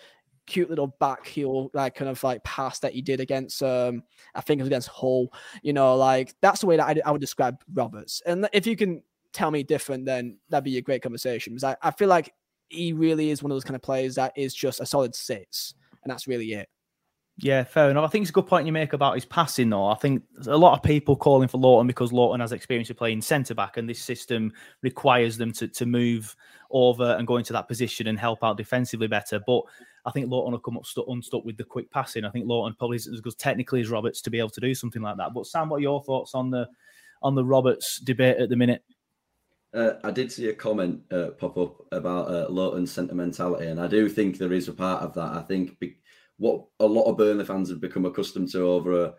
[0.46, 4.02] cute little back heel, like kind of like pass that he did against, um,
[4.34, 5.32] I think it was against Hull.
[5.62, 8.22] You know, like that's the way that I, I would describe Roberts.
[8.26, 9.02] And if you can
[9.32, 11.54] tell me different, then that'd be a great conversation.
[11.54, 12.32] Because I, I feel like
[12.68, 15.74] he really is one of those kind of players that is just a solid six,
[16.02, 16.68] and that's really it.
[17.38, 18.04] Yeah, fair enough.
[18.04, 19.88] I think it's a good point you make about his passing, though.
[19.88, 23.22] I think a lot of people calling for Lowton because Lowton has experience of playing
[23.22, 26.36] centre back, and this system requires them to, to move
[26.70, 29.40] over and go into that position and help out defensively better.
[29.44, 29.62] But
[30.06, 32.24] I think Lowton will come up stu- unstuck with the quick passing.
[32.24, 34.72] I think Lowton probably is as good technically as Roberts to be able to do
[34.72, 35.34] something like that.
[35.34, 36.68] But Sam, what are your thoughts on the
[37.20, 38.84] on the Roberts debate at the minute?
[39.72, 43.88] Uh, I did see a comment uh, pop up about uh, Lowton's sentimentality, and I
[43.88, 45.32] do think there is a part of that.
[45.32, 45.96] I think be-
[46.38, 49.14] what a lot of Burnley fans have become accustomed to over a,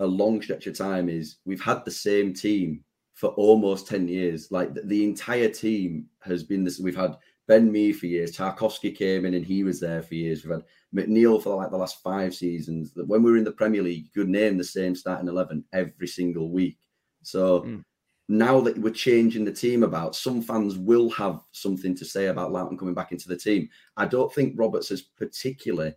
[0.00, 4.50] a long stretch of time is we've had the same team for almost 10 years.
[4.50, 6.78] Like the, the entire team has been this.
[6.78, 8.36] We've had Ben Mee for years.
[8.36, 10.44] Tarkowski came in and he was there for years.
[10.44, 12.92] We've had McNeil for like the last five seasons.
[12.94, 16.06] When we were in the Premier League, you could name the same starting 11 every
[16.06, 16.78] single week.
[17.22, 17.82] So mm.
[18.28, 22.52] now that we're changing the team about, some fans will have something to say about
[22.52, 23.68] Lowton coming back into the team.
[23.96, 25.94] I don't think Roberts has particularly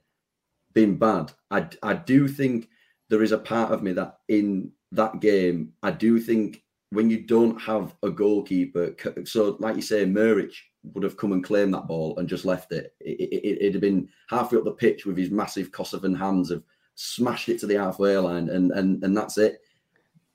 [0.73, 1.31] been bad.
[1.51, 2.69] I, I do think
[3.09, 7.21] there is a part of me that in that game, I do think when you
[7.21, 10.53] don't have a goalkeeper, so like you say, Muric
[10.93, 12.93] would have come and claimed that ball and just left it.
[12.99, 16.63] it, it it'd have been halfway up the pitch with his massive Kosovan hands, have
[16.95, 19.61] smashed it to the halfway line, and and and that's it.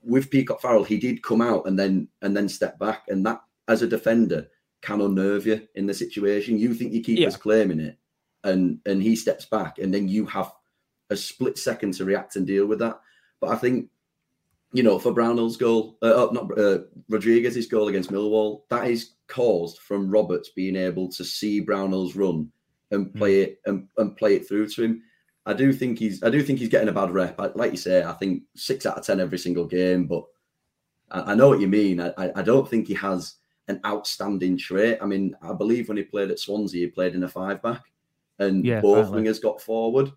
[0.03, 3.41] With Peacock Farrell, he did come out and then and then step back, and that
[3.69, 4.49] as a defender
[4.81, 6.59] can unnerve you in the situation.
[6.59, 7.39] You think your keeper's yeah.
[7.39, 7.99] claiming it,
[8.45, 10.53] and and he steps back, and then you have
[11.11, 13.01] a split second to react and deal with that.
[13.41, 13.89] But I think,
[14.73, 19.13] you know, for Brownhill's goal, uh, uh, not uh, Rodriguez's goal against Millwall, that is
[19.27, 22.51] caused from Roberts being able to see Brownhill's run
[22.91, 23.43] and play mm.
[23.45, 25.03] it and, and play it through to him.
[25.47, 27.41] I do think he's I do think he's getting a bad rep.
[27.41, 30.07] I, like you say, I think six out of ten every single game.
[30.07, 30.25] But
[31.11, 32.01] I, I know what you mean.
[32.01, 33.37] I, I don't think he has
[33.69, 34.99] an outstanding trait.
[35.01, 37.85] I mean, I believe when he played at Swansea, he played in a five back
[38.39, 40.11] and yeah, both wingers got forward.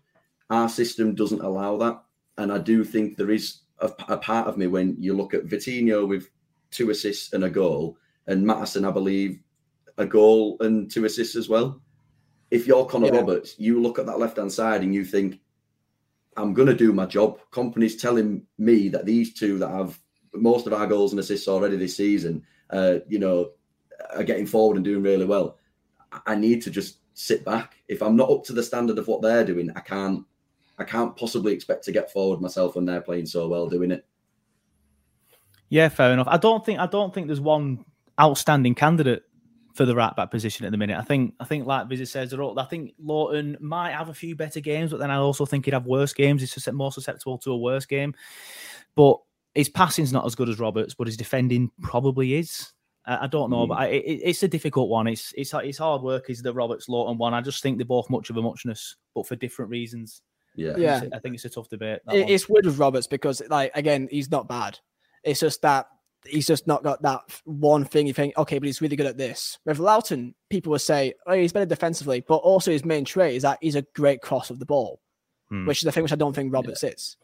[0.50, 2.02] Our system doesn't allow that,
[2.38, 5.46] and I do think there is a, a, part of me when you look at
[5.46, 6.28] Vitinho with
[6.70, 9.40] two assists and a goal, and Maatsen, I believe,
[9.98, 11.80] a goal and two assists as well.
[12.50, 13.20] If you're Connor yeah.
[13.20, 15.40] Roberts, you look at that left hand side and you think,
[16.36, 17.40] I'm going to do my job.
[17.50, 19.98] Kompany's telling me that these two that have
[20.34, 23.50] most of our goals and assists already this season, uh, you know,
[24.14, 25.58] are getting forward and doing really well.
[26.26, 27.76] I need to just sit back.
[27.88, 30.24] If I'm not up to the standard of what they're doing, I can't
[30.78, 34.04] I can't possibly expect to get forward myself when they're playing so well doing it.
[35.68, 36.28] Yeah, fair enough.
[36.28, 37.84] I don't think I don't think there's one
[38.20, 39.22] outstanding candidate
[39.74, 40.98] for the right back position at the minute.
[40.98, 44.60] I think I think like Vizzy says, I think Lowton might have a few better
[44.60, 46.42] games, but then I also think he'd have worse games.
[46.42, 48.14] He's more susceptible to a worse game.
[48.94, 49.18] But
[49.54, 52.72] his passing's not as good as Roberts, but his defending probably is.
[53.04, 53.68] I don't know, mm.
[53.68, 55.08] but I, it, it's a difficult one.
[55.08, 56.30] It's it's it's hard work.
[56.30, 57.34] Is the Roberts Lowton one?
[57.34, 60.22] I just think they're both much of a muchness, but for different reasons.
[60.54, 61.02] Yeah, yeah.
[61.12, 62.00] I think it's a tough debate.
[62.12, 64.78] It, it's weird with Roberts because, like, again, he's not bad.
[65.24, 65.86] It's just that
[66.24, 68.06] he's just not got that one thing.
[68.06, 69.58] You think, okay, but he's really good at this.
[69.64, 73.42] With Lowton, people will say, oh, he's better defensively, but also his main trait is
[73.42, 75.00] that he's a great cross of the ball,
[75.48, 75.66] hmm.
[75.66, 76.90] which is the thing which I don't think Roberts yeah.
[76.90, 77.16] is.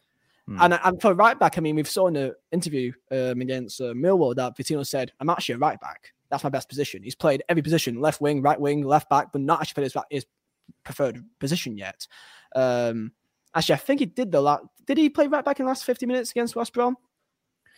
[0.49, 0.57] Hmm.
[0.61, 3.93] And, and for right back, I mean, we've saw in the interview um, against uh,
[3.93, 6.13] Millwall that Vitinho said, I'm actually a right back.
[6.31, 7.03] That's my best position.
[7.03, 10.27] He's played every position, left wing, right wing, left back, but not actually his, his
[10.85, 12.07] preferred position yet.
[12.57, 13.13] Um,
[13.55, 14.65] actually, I think he did the last.
[14.87, 16.97] Did he play right back in the last 50 minutes against West Brom?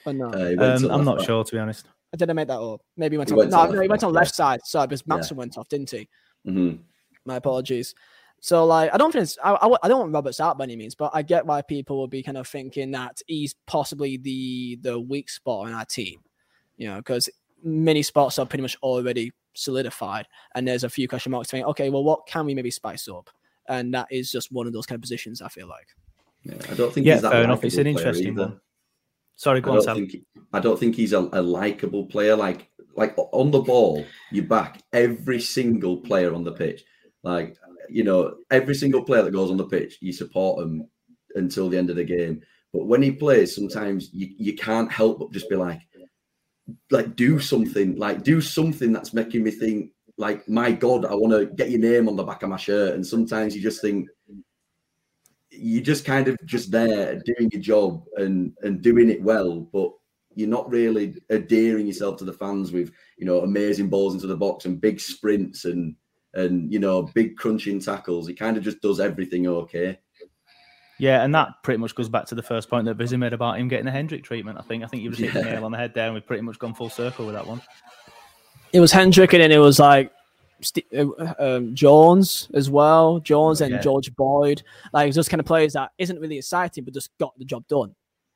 [0.06, 0.28] Or no?
[0.28, 1.26] Uh, um, I'm not back.
[1.26, 1.86] sure, to be honest.
[2.14, 2.82] I didn't make that up.
[2.96, 3.38] Maybe he went he on.
[3.38, 4.60] Went no, no, he went on left side.
[4.64, 5.36] Sorry, because Maatsen yeah.
[5.36, 6.08] went off, didn't he?
[6.46, 6.82] Mm-hmm.
[7.24, 7.94] My apologies.
[8.40, 10.74] So, like, I don't think it's, I, I, I, don't want Roberts out by any
[10.74, 14.78] means, but I get why people will be kind of thinking that he's possibly the
[14.80, 16.20] the weak spot in our team,
[16.78, 17.28] you know, because
[17.62, 21.90] many spots are pretty much already solidified, and there's a few question marks saying, okay,
[21.90, 23.28] well, what can we maybe spice up?
[23.68, 25.42] And that is just one of those kind of positions.
[25.42, 25.88] I feel like.
[26.42, 27.06] Yeah, I don't think.
[27.06, 27.62] Yeah, fair enough.
[27.62, 28.42] It's an interesting either.
[28.42, 28.60] one.
[29.36, 29.96] Sorry, go I on, Sam.
[29.96, 30.24] Think,
[30.54, 32.36] I don't think he's a, a likable player.
[32.36, 36.84] Like, like on the ball, you back every single player on the pitch.
[37.22, 37.56] Like,
[37.88, 40.88] you know, every single player that goes on the pitch, you support them
[41.34, 42.42] until the end of the game.
[42.72, 45.80] But when he plays, sometimes you, you can't help but just be like,
[46.90, 51.32] like do something, like do something that's making me think, like, my God, I want
[51.32, 52.94] to get your name on the back of my shirt.
[52.94, 54.08] And sometimes you just think
[55.50, 59.90] you're just kind of just there doing your job and and doing it well, but
[60.34, 64.36] you're not really adhering yourself to the fans with you know amazing balls into the
[64.36, 65.96] box and big sprints and
[66.34, 68.26] and you know, big crunching tackles.
[68.26, 69.98] He kind of just does everything okay.
[70.98, 73.58] Yeah, and that pretty much goes back to the first point that Busy made about
[73.58, 74.58] him getting a Hendrick treatment.
[74.58, 76.26] I think I think you just hit the nail on the head there, and we've
[76.26, 77.62] pretty much gone full circle with that one.
[78.72, 80.12] It was Hendrick, and then it was like
[80.94, 83.80] uh, um, Jones as well, Jones and yeah.
[83.80, 84.62] George Boyd.
[84.92, 87.94] Like those kind of players that isn't really exciting, but just got the job done.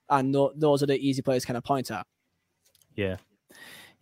[0.08, 2.06] And those are the easy players kind of point at.
[2.96, 3.16] Yeah,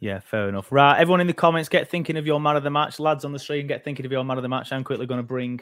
[0.03, 0.73] yeah, fair enough.
[0.73, 2.99] Right, everyone in the comments, get thinking of your man of the match.
[2.99, 4.73] Lads on the stream, get thinking of your man of the match.
[4.73, 5.61] I'm quickly going to bring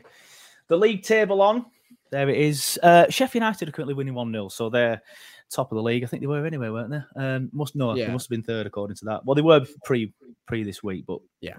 [0.69, 1.67] the league table on.
[2.11, 2.79] There it is.
[2.83, 5.03] Uh, Sheffield United are currently winning 1 0, so they're
[5.51, 6.05] top of the league.
[6.05, 7.23] I think they were anyway, weren't they?
[7.23, 8.07] Um, must no, yeah.
[8.07, 9.27] they must have been third according to that.
[9.27, 10.15] Well, they were pre
[10.47, 11.59] pre this week, but yeah.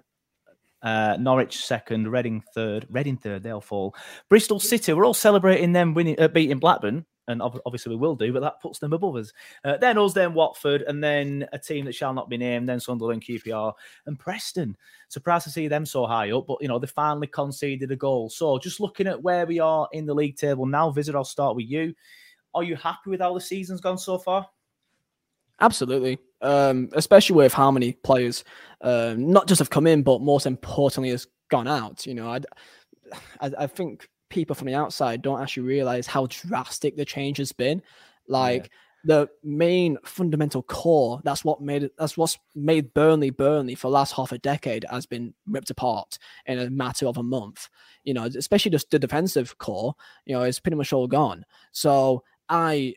[0.81, 3.43] Uh, Norwich second, Reading third, Reading third.
[3.43, 3.93] They'll fall.
[4.27, 4.91] Bristol City.
[4.93, 8.61] We're all celebrating them winning, uh, beating Blackburn, and obviously we will do, but that
[8.61, 9.33] puts them above us.
[9.63, 12.79] Uh, then us, then Watford, and then a team that shall not be named, then
[12.79, 13.73] Sunderland, QPR,
[14.05, 14.77] and Preston.
[15.07, 18.29] Surprised to see them so high up, but you know they finally conceded a goal.
[18.29, 21.55] So just looking at where we are in the league table now, Visit, I'll start
[21.55, 21.93] with you.
[22.53, 24.47] Are you happy with how the season's gone so far?
[25.59, 28.43] Absolutely, um, especially with how many players,
[28.81, 32.05] uh, not just have come in, but most importantly has gone out.
[32.05, 32.39] You know, I,
[33.41, 37.51] I, I think people from the outside don't actually realize how drastic the change has
[37.51, 37.83] been.
[38.27, 38.69] Like yeah.
[39.03, 43.93] the main fundamental core, that's what made it, that's what's made Burnley Burnley for the
[43.93, 47.69] last half a decade has been ripped apart in a matter of a month.
[48.03, 49.93] You know, especially just the defensive core,
[50.25, 51.45] you know, it's pretty much all gone.
[51.71, 52.95] So I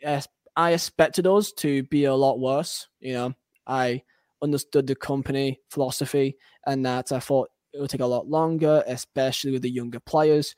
[0.57, 2.89] I expected us to be a lot worse.
[3.01, 3.35] You know,
[3.66, 4.03] I
[4.43, 9.51] understood the Kompany philosophy and that I thought it would take a lot longer, especially
[9.51, 10.55] with the younger players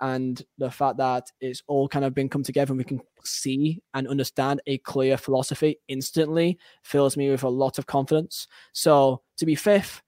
[0.00, 3.82] and the fact that it's all kind of been come together and we can see
[3.94, 8.46] and understand a clear philosophy instantly fills me with a lot of confidence.
[8.72, 10.02] So to be fifth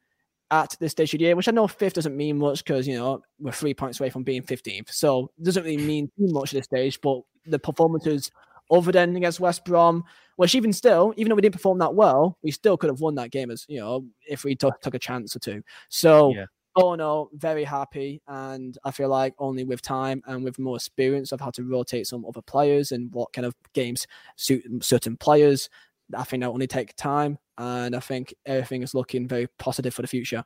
[0.50, 2.96] at this stage of the year, which I know fifth doesn't mean much because you
[2.96, 6.52] know we're three points away from being 15th, so it doesn't really mean too much
[6.52, 7.00] at this stage.
[7.00, 8.30] But the performances
[8.70, 10.04] other than against West Brom,
[10.36, 13.16] which even still, even though we didn't perform that well, we still could have won
[13.16, 15.62] that game as you know if we t- took a chance or two.
[15.88, 16.34] So.
[16.34, 20.76] Yeah Oh no, very happy, and I feel like only with time and with more
[20.76, 24.06] experience of how to rotate some other players and what kind of games
[24.36, 25.68] suit certain players.
[26.16, 30.02] I think that only take time, and I think everything is looking very positive for
[30.02, 30.44] the future.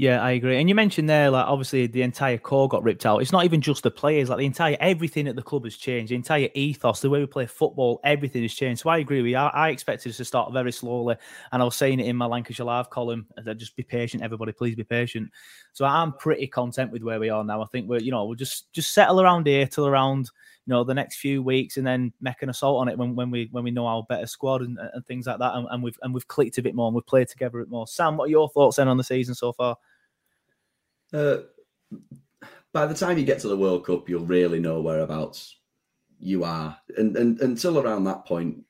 [0.00, 0.60] Yeah, I agree.
[0.60, 3.20] And you mentioned there, like obviously the entire core got ripped out.
[3.20, 6.12] It's not even just the players; like the entire everything at the club has changed.
[6.12, 8.82] The entire ethos, the way we play football, everything has changed.
[8.82, 9.36] So I agree with you.
[9.36, 11.16] I, I expected us to start very slowly,
[11.50, 14.52] and I was saying it in my Lancashire Live column that just be patient, everybody.
[14.52, 15.32] Please be patient.
[15.72, 17.60] So I'm pretty content with where we are now.
[17.60, 20.30] I think we're, you know, we'll just just settle around here till around
[20.68, 23.30] you know the next few weeks and then make an assault on it when, when
[23.30, 25.98] we when we know our better squad and, and things like that and, and, we've
[26.02, 27.86] and we've clicked a bit more and we've played together a bit more.
[27.86, 29.78] Sam, what are your thoughts then on the season so far?
[31.10, 31.38] Uh,
[32.74, 35.56] by the time you get to the World Cup, you'll really know whereabouts
[36.20, 38.62] you are, and, and until around that point,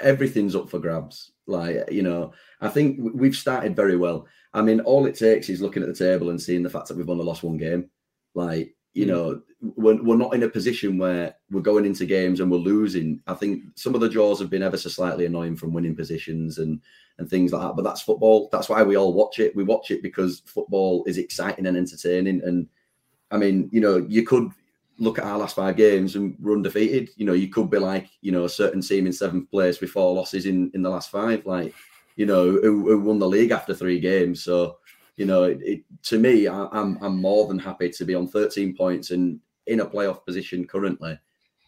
[0.00, 1.30] everything's up for grabs.
[1.46, 4.26] Like you know, I think we've started very well.
[4.52, 6.96] I mean, all it takes is looking at the table and seeing the fact that
[6.96, 7.90] we've only lost one game.
[8.34, 12.50] Like you know, we're, we're not in a position where we're going into games and
[12.50, 13.20] we're losing.
[13.26, 16.58] I think some of the draws have been ever so slightly annoying from winning positions
[16.58, 16.80] and
[17.18, 17.76] and things like that.
[17.76, 18.48] But that's football.
[18.50, 19.54] That's why we all watch it.
[19.54, 22.42] We watch it because football is exciting and entertaining.
[22.44, 22.68] And
[23.30, 24.50] I mean, you know, you could
[24.98, 27.10] look at our last five games and we're undefeated.
[27.16, 29.90] You know, you could be like, you know, a certain team in seventh place with
[29.90, 31.74] four losses in in the last five, like,
[32.16, 34.42] you know, who, who won the league after three games.
[34.42, 34.78] So
[35.16, 38.28] you know, it, it, to me, I, I'm I'm more than happy to be on
[38.28, 41.18] 13 points and in a playoff position currently,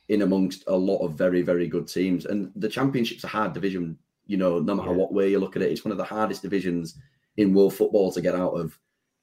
[0.09, 2.27] in amongst a lot of very very good teams.
[2.27, 3.99] And the championship's a hard division.
[4.27, 4.97] You know, no matter yeah.
[4.97, 6.99] what way you look at it, it's one of the hardest divisions
[7.37, 8.79] in world football to get out of.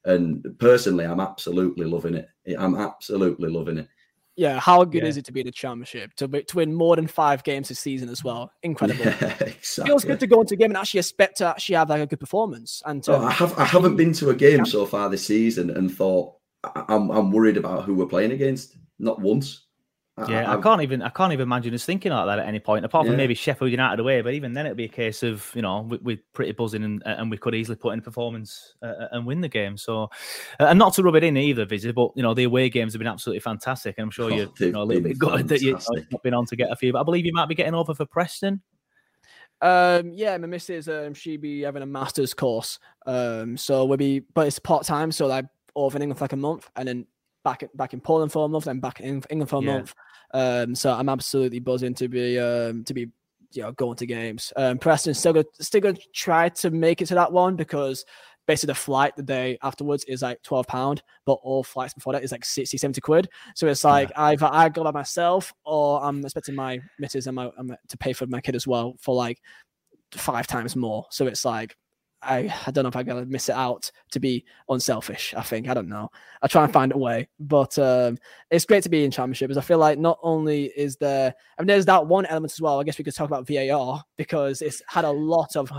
[0.06, 2.28] And personally, I'm absolutely loving it.
[2.58, 3.88] I'm absolutely loving it.
[4.36, 5.08] Yeah, how good yeah.
[5.08, 7.68] is it to be in the championship to be, to win more than five games
[7.68, 8.50] this season as well?
[8.62, 9.04] Incredible.
[9.04, 9.86] Yeah, exactly.
[9.86, 12.06] Feels good to go into a game and actually expect to actually have like a
[12.06, 12.82] good performance.
[12.84, 15.70] And to, oh, I have I haven't been to a game so far this season
[15.70, 18.76] and thought I'm I'm worried about who we're playing against.
[18.98, 19.63] Not once.
[20.28, 22.60] Yeah, I, I, can't even I can't even imagine us thinking like that at any
[22.60, 23.18] point, apart from yeah.
[23.18, 24.20] maybe Sheffield United away.
[24.20, 27.02] But even then, it'd be a case of you know we, are pretty buzzing and
[27.04, 29.76] and we could easily put in a performance uh, uh, and win the game.
[29.76, 30.04] So,
[30.60, 32.92] uh, and not to rub it in either, Vizzy, but you know the away games
[32.92, 35.48] have been absolutely fantastic, and I'm sure oh, you're you know, a little bit good
[35.48, 36.92] that you've not been on to get a few.
[36.92, 38.62] But I believe you might be getting over for Preston.
[39.60, 42.78] Um, yeah, my missus, um, she be having a master's course.
[43.06, 46.34] Um, so we'll be, but it's part time, so like over in England for like
[46.34, 47.06] a month, and then
[47.44, 49.72] back back in Poland for a month, then back in England for a yeah.
[49.72, 49.94] month.
[50.32, 53.08] Um, so I'm absolutely buzzing to be um, to be
[53.52, 54.52] you know going to games.
[54.56, 58.04] Um, Preston still gonna, still going to try to make it to that one because
[58.46, 62.22] basically the flight the day afterwards is like 12 pound but all flights before that
[62.22, 64.24] is like 60 70 quid so it's like yeah.
[64.24, 67.50] either i go by myself or i'm expecting my missus and my
[67.88, 69.40] to pay for my kid as well for like
[70.12, 71.74] five times more so it's like
[72.24, 75.34] I, I don't know if I'm gonna miss it out to be unselfish.
[75.36, 76.10] I think I don't know.
[76.42, 78.18] I try and find a way, but um,
[78.50, 81.62] it's great to be in championship because I feel like not only is there, I
[81.62, 82.80] mean, there's that one element as well.
[82.80, 85.70] I guess we could talk about VAR because it's had a lot of,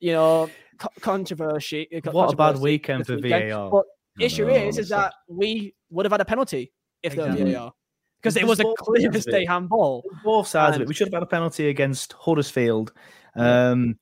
[0.00, 1.88] you know, co- controversy.
[1.94, 3.50] Uh, what a bad weekend for weekend.
[3.50, 3.70] VAR.
[3.70, 3.84] But
[4.18, 6.72] issue know, is, is that we would have had a penalty
[7.02, 7.36] if exactly.
[7.36, 7.72] there was VAR
[8.20, 10.04] because it was a clear mistake handball.
[10.24, 10.88] Both sides and, of it.
[10.88, 12.92] We should have had a penalty against Huddersfield.
[13.34, 13.98] Um,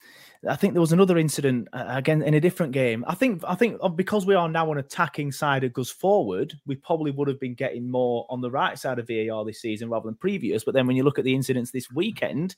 [0.46, 3.04] I think there was another incident uh, again in a different game.
[3.08, 6.76] I think I think because we are now an attacking side that goes forward, we
[6.76, 10.06] probably would have been getting more on the right side of VAR this season rather
[10.06, 10.62] than previous.
[10.62, 12.54] But then when you look at the incidents this weekend,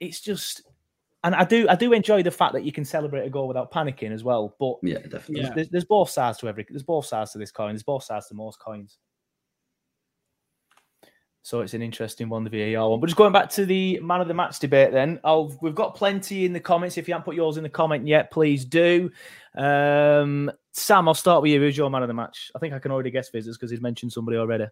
[0.00, 0.62] it's just
[1.22, 3.70] and I do I do enjoy the fact that you can celebrate a goal without
[3.70, 4.56] panicking as well.
[4.58, 5.42] But yeah, definitely.
[5.42, 7.70] There's, there's, there's both sides to every there's both sides to this coin.
[7.70, 8.98] There's both sides to most coins.
[11.44, 13.00] So it's an interesting one, the VAR one.
[13.00, 15.94] But just going back to the man of the match debate, then I'll, we've got
[15.94, 16.96] plenty in the comments.
[16.96, 19.10] If you haven't put yours in the comment yet, please do.
[19.54, 21.60] Um, Sam, I'll start with you.
[21.60, 22.50] Who's your man of the match?
[22.56, 24.68] I think I can already guess visitors because he's mentioned somebody already.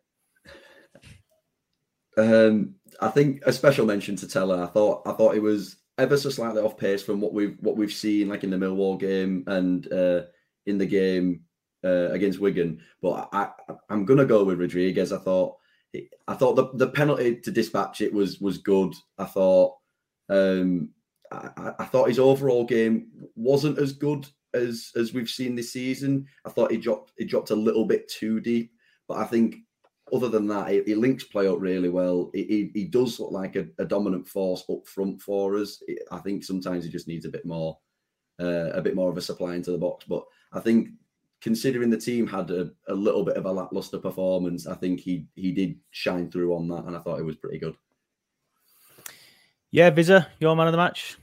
[2.17, 4.65] Um, I think a special mention to Tella.
[4.65, 7.77] I thought I thought it was ever so slightly off pace from what we've what
[7.77, 10.23] we've seen, like in the Millwall game and uh,
[10.65, 11.43] in the game
[11.85, 12.81] uh, against Wigan.
[13.03, 15.13] But I, I, I'm gonna go with Rodriguez.
[15.13, 15.57] I thought
[16.29, 18.95] I thought the, the penalty to dispatch it was was good.
[19.19, 19.77] I thought
[20.29, 20.91] um,
[21.31, 26.27] I, I, thought his overall game wasn't as good as as we've seen this season.
[26.47, 28.73] I thought he dropped he dropped a little bit too deep,
[29.07, 29.57] but I think
[30.13, 32.31] other than that, he, he links play up really well.
[32.35, 35.83] He, he, he does look like a, a, dominant force up front for us.
[36.11, 37.79] I think sometimes he just needs a bit more
[38.41, 40.89] uh, a bit more of a supply into the box, but I think
[41.43, 45.27] considering the team had a, a little bit of a lackluster performance, I think he
[45.35, 47.77] he did shine through on that, and I thought it was pretty good.
[49.71, 51.19] Yeah, Visa, your man of the match.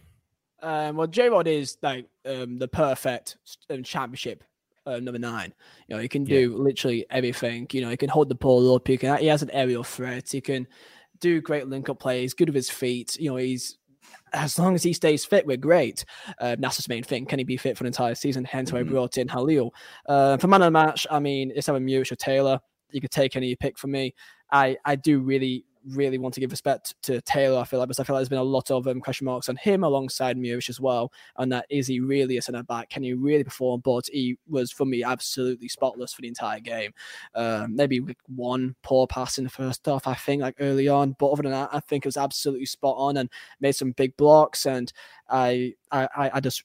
[0.62, 3.38] Um, well, J Rod is like um, the perfect
[3.70, 4.44] um, championship
[4.86, 5.54] uh, number nine.
[5.88, 6.58] You know, he can do yeah.
[6.58, 7.68] literally everything.
[7.72, 8.88] You know, he can hold the ball up.
[8.88, 9.18] He can.
[9.20, 10.30] He has an aerial threat.
[10.30, 10.68] He can
[11.20, 12.34] do great link up plays.
[12.34, 13.18] Good with his feet.
[13.18, 13.78] You know, he's
[14.34, 16.06] as long as he stays fit, we're great.
[16.40, 17.26] Uh, that's the main thing.
[17.26, 18.46] Can he be fit for an entire season?
[18.46, 18.90] Hence why mm-hmm.
[18.90, 19.74] we brought in Halil.
[20.08, 22.60] Uh, for man of the match, I mean, it's having Muric or Taylor.
[22.92, 24.14] You could take any you pick from me.
[24.52, 27.60] I, I do really really want to give respect to Taylor.
[27.60, 29.50] I feel like because I feel like there's been a lot of um, question marks
[29.50, 31.12] on him alongside Muric as well.
[31.38, 32.90] And that is he really a centre back?
[32.90, 33.82] Can he really perform?
[33.82, 36.92] But he was for me absolutely spotless for the entire game.
[37.36, 41.16] Um, maybe one poor pass in the first half, I think, like early on.
[41.20, 43.30] But other than that, I think it was absolutely spot on and
[43.60, 44.66] made some big blocks.
[44.66, 44.92] And
[45.30, 46.64] I I I just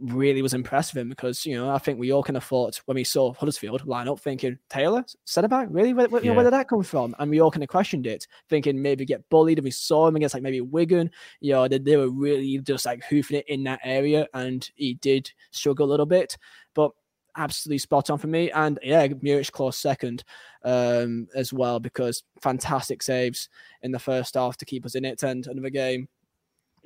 [0.00, 2.80] really was impressed with him because you know I think we all kind of thought
[2.86, 6.32] when we saw Huddersfield line up, thinking Taylor centre back, really, where, where, yeah.
[6.32, 7.14] where, did that come from?
[7.18, 9.58] And we all kind of questioned it, thinking maybe get bullied.
[9.58, 12.86] And we saw him against like maybe Wigan, you know, they, they were really just
[12.86, 16.36] like hoofing it in that area, and he did struggle a little bit,
[16.74, 16.92] but
[17.36, 18.50] absolutely spot on for me.
[18.50, 20.24] And yeah, Muric close second
[20.64, 23.48] um, as well because fantastic saves
[23.82, 26.08] in the first half to keep us in it, and another game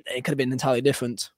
[0.07, 1.31] it could have been entirely different.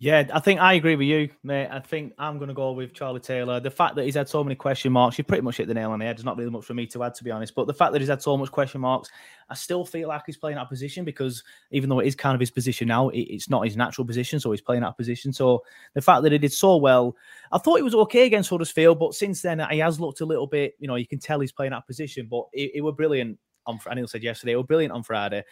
[0.00, 1.66] Yeah, I think I agree with you, mate.
[1.72, 3.58] I think I'm going to go with Charlie Taylor.
[3.58, 5.90] The fact that he's had so many question marks, you pretty much hit the nail
[5.90, 6.16] on the head.
[6.16, 7.52] There's not really much for me to add, to be honest.
[7.56, 9.10] But the fact that he's had so much question marks,
[9.50, 11.42] I still feel like he's playing out position because
[11.72, 14.38] even though it is kind of his position now, it's not his natural position.
[14.38, 15.32] So he's playing out position.
[15.32, 17.16] So the fact that he did so well,
[17.50, 20.46] I thought he was okay against Huddersfield, but since then he has looked a little
[20.46, 23.36] bit, you know, you can tell he's playing out position, but he, he was brilliant
[23.66, 25.44] on Anil said yesterday, were brilliant on Friday.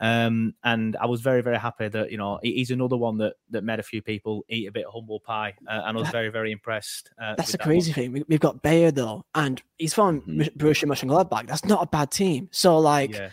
[0.00, 3.64] Um, and I was very, very happy that, you know, he's another one that that
[3.64, 5.54] made a few people eat a bit of humble pie.
[5.66, 7.10] Uh, and I was that, very, very impressed.
[7.20, 7.94] Uh, that's the that crazy one.
[7.94, 8.24] thing.
[8.28, 10.58] We, have got Beyer, though, and he's from mm-hmm.
[10.58, 11.46] Borussia Mönchengladbach.
[11.46, 12.48] That's not a bad team.
[12.50, 13.30] So, like, yeah.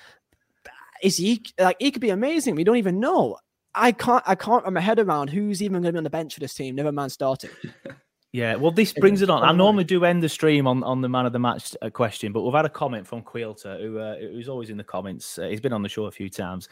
[1.02, 2.56] is he, like, he could be amazing.
[2.56, 3.38] We don't even know.
[3.74, 6.10] I can't, I can't wrap my head around who's even going to be on the
[6.10, 6.76] bench for this team.
[6.76, 7.52] Never mind starting.
[8.34, 9.44] Yeah, well, this brings it on.
[9.44, 12.34] I normally do end the stream on, on the man of the match uh, question,
[12.34, 15.40] but we've had a comment from Quilter, who uh, who's always in the comments.
[15.40, 16.68] Uh, he's been on the show a few times.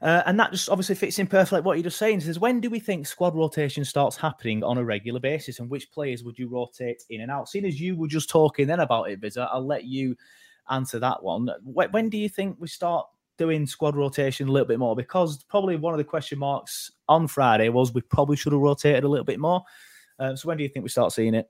[0.00, 2.20] Uh, and that just obviously fits in perfectly what you're just saying.
[2.20, 5.68] He says, when do we think squad rotation starts happening on a regular basis, and
[5.68, 7.48] which players would you rotate in and out?
[7.48, 10.16] Seeing as you were just talking then about it, Visa, I'll let you
[10.70, 11.50] answer that one.
[11.64, 13.06] When do you think we start
[13.38, 14.96] doing squad rotation a little bit more?
[14.96, 19.04] Because probably one of the question marks on Friday was we probably should have rotated
[19.04, 19.62] a little bit more.
[20.18, 21.48] Um, so when do you think we start seeing it?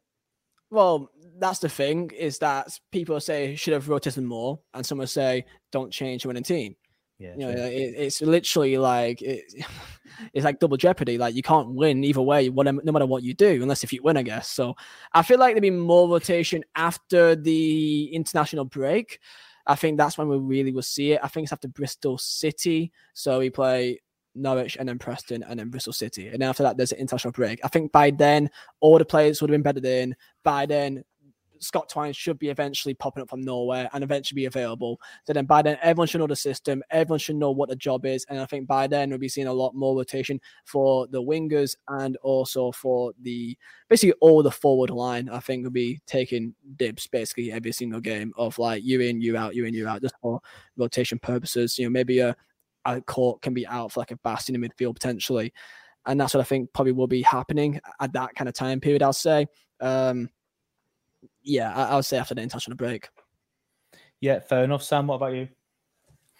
[0.70, 5.06] Well, that's the thing is that people say should have rotated more, and some will
[5.06, 6.76] say don't change winning team.
[7.18, 9.44] Yeah, you know, it, it's literally like it,
[10.34, 11.18] it's like double jeopardy.
[11.18, 14.02] Like you can't win either way, whatever, no matter what you do, unless if you
[14.02, 14.48] win, I guess.
[14.50, 14.74] So
[15.12, 19.20] I feel like there'll be more rotation after the international break.
[19.66, 21.20] I think that's when we really will see it.
[21.22, 22.92] I think it's after Bristol City.
[23.14, 24.00] So we play
[24.38, 26.28] Norwich and then Preston and then Bristol City.
[26.28, 27.60] And after that, there's an international break.
[27.64, 30.16] I think by then, all the players would have been bedded in.
[30.44, 31.04] By then,
[31.60, 35.00] Scott Twine should be eventually popping up from nowhere and eventually be available.
[35.26, 36.82] So then by then, everyone should know the system.
[36.90, 38.24] Everyone should know what the job is.
[38.28, 41.76] And I think by then, we'll be seeing a lot more rotation for the wingers
[41.88, 43.56] and also for the
[43.88, 45.28] basically all the forward line.
[45.28, 49.36] I think will be taking dibs basically every single game of like you in, you
[49.36, 50.40] out, you in, you out, just for
[50.76, 51.78] rotation purposes.
[51.78, 52.36] You know, maybe a
[53.06, 55.52] Cork can be out for like a Bast in the midfield potentially.
[56.06, 59.02] And that's what I think probably will be happening at that kind of time period,
[59.02, 59.46] I'll say.
[59.80, 60.30] Um,
[61.42, 63.08] yeah, I, I would say after the international break.
[64.20, 64.82] Yeah, fair enough.
[64.82, 65.48] Sam, what about you?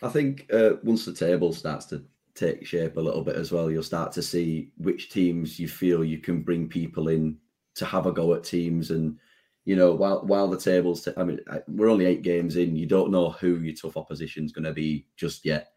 [0.03, 3.71] I think uh, once the table starts to take shape a little bit as well,
[3.71, 7.37] you'll start to see which teams you feel you can bring people in
[7.75, 8.91] to have a go at teams.
[8.91, 9.19] And
[9.65, 12.77] you know, while while the tables, t- I mean, we're only eight games in.
[12.77, 15.73] You don't know who your tough opposition is going to be just yet.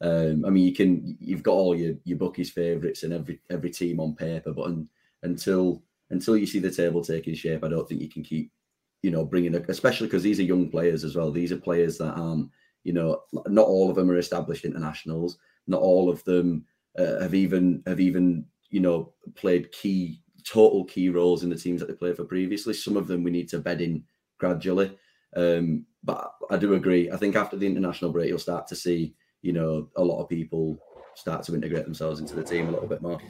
[0.00, 3.70] Um, I mean, you can you've got all your your bookies' favourites and every every
[3.70, 4.88] team on paper, but un,
[5.22, 8.52] until until you see the table taking shape, I don't think you can keep
[9.02, 11.30] you know bringing, especially because these are young players as well.
[11.30, 12.50] These are players that um
[12.82, 15.38] you know not all of them are established internationals.
[15.66, 16.66] Not all of them
[16.98, 21.80] uh, have even have even you know played key total key roles in the teams
[21.80, 22.74] that they played for previously.
[22.74, 24.04] Some of them we need to bed in
[24.38, 24.96] gradually.
[25.36, 27.10] Um, but I do agree.
[27.10, 29.14] I think after the international break, you'll start to see
[29.44, 30.78] you know, a lot of people
[31.14, 33.20] start to integrate themselves into the team a little bit more.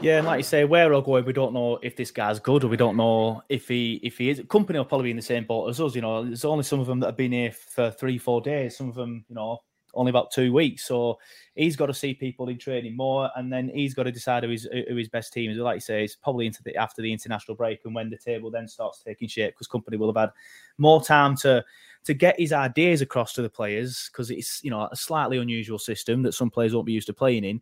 [0.00, 2.64] Yeah, and like you say, where he'll go, we don't know if this guy's good
[2.64, 4.40] or we don't know if he if he is.
[4.40, 5.94] Kompany will probably be in the same boat as us.
[5.94, 8.76] You know, there's only some of them that have been here for three, four days.
[8.76, 9.58] Some of them, you know,
[9.98, 10.86] only about two weeks.
[10.86, 11.18] So
[11.54, 14.50] he's got to see people in training more, and then he's got to decide who
[14.50, 15.58] his who his best team is.
[15.58, 18.50] Like you say, it's probably into the after the international break and when the table
[18.50, 20.32] then starts taking shape because Kompany will have had
[20.78, 21.64] more time to
[22.04, 25.78] to get his ideas across to the players because it's you know a slightly unusual
[25.78, 27.60] system that some players won't be used to playing in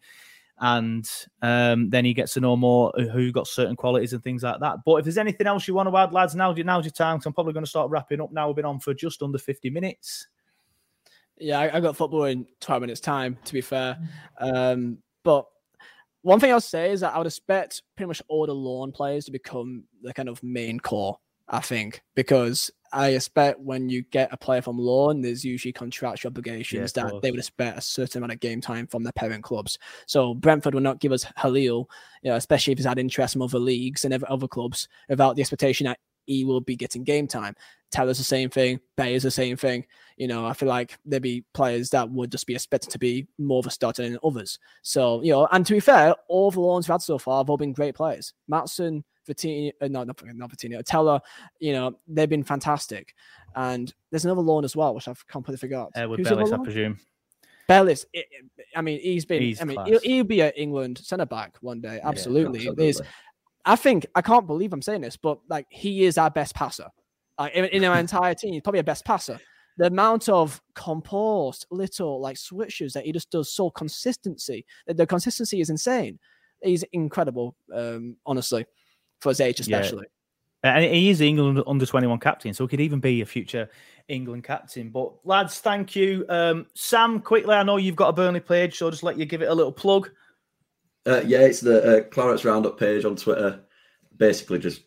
[0.59, 1.09] and
[1.43, 4.79] um, then he gets to know more who got certain qualities and things like that.
[4.87, 7.21] But if there's anything else you want to add, lads, now now's your time.
[7.21, 8.47] So I'm probably going to start wrapping up now.
[8.47, 10.29] We've been on for just under 50 minutes.
[11.39, 13.39] Yeah, I, I got football in 12 minutes time.
[13.45, 13.99] To be fair,
[14.41, 15.47] um, but
[16.23, 19.27] one thing I'll say is that I would expect pretty much all the lawn players
[19.27, 21.19] to become the kind of main core.
[21.49, 26.31] I think because I expect when you get a player from loan, there's usually contractual
[26.31, 27.23] obligations yeah, that course.
[27.23, 29.79] they would expect a certain amount of game time from their parent clubs.
[30.07, 31.89] So Brentford will not give us Halil,
[32.23, 35.43] you know, especially if he's had interest from other leagues and other clubs, without the
[35.43, 37.55] expectation that he will be getting game time.
[37.91, 38.81] Tella's the same thing.
[38.97, 39.87] Bay is the same thing.
[40.17, 43.27] You know, I feel like there'd be players that would just be expected to be
[43.39, 44.59] more of a starter than others.
[44.83, 47.51] So, you know, and to be fair, all the loans we've had so far have
[47.51, 48.35] all been great players.
[48.51, 51.21] Maatsen, Vitinho, uh, no, not, not Vitinho, Teller,
[51.61, 53.15] you know, they've been fantastic.
[53.55, 55.93] And there's another loan as well, which I've completely forgot.
[55.95, 56.99] Edward Who's Bellis, I presume.
[57.69, 58.07] Bellis,
[58.77, 61.81] I mean, he's been, he's I mean, he'll, he'll, be at England centre back one
[61.81, 62.01] day.
[62.03, 62.65] Absolutely.
[62.65, 63.07] Yeah, absolutely.
[63.67, 66.89] I think, I can't believe I'm saying this, but like, he is our best passer.
[67.39, 69.39] Like, in, in our entire team, he's probably a best passer.
[69.77, 75.07] The amount of composed little like switches that he just does so consistency, that the
[75.07, 76.19] consistency is insane.
[76.63, 78.65] He's incredible, um, honestly
[79.21, 80.07] for his age, especially.
[80.65, 80.77] Yeah.
[80.77, 83.69] And he is England under 21 captain, so he could even be a future
[84.09, 84.91] England captain.
[84.91, 86.25] But lads, thank you.
[86.29, 89.27] Um, Sam, quickly, I know you've got a Burnley page, so I'll just let you
[89.27, 90.11] give it a little plug.
[91.07, 93.61] Uh, yeah, it's the uh, Clarets Roundup page on Twitter.
[94.17, 94.83] Basically, just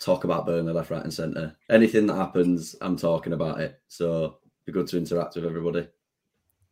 [0.00, 1.56] talk about Burnley left, right, and centre.
[1.70, 3.80] Anything that happens, I'm talking about it.
[3.88, 5.86] So be good to interact with everybody.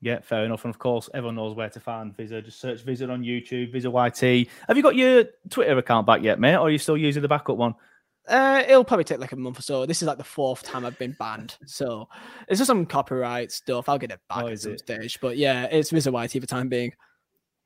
[0.01, 0.65] Yeah, fair enough.
[0.65, 2.41] And of course, everyone knows where to find Visa.
[2.41, 4.49] Just search Visa on YouTube, Visa YT.
[4.69, 6.55] Have you got your Twitter account back yet, mate?
[6.55, 7.75] Or are you still using the backup one?
[8.29, 9.87] Uh, it'll probably take like a month or so.
[9.87, 11.57] This is like the fourth time I've been banned.
[11.67, 12.09] So
[12.47, 13.89] it's just some copyright stuff.
[13.89, 14.81] I'll get it back oh, at some it?
[14.81, 15.19] stage.
[15.21, 16.93] But yeah, it's Visa YT for the time being.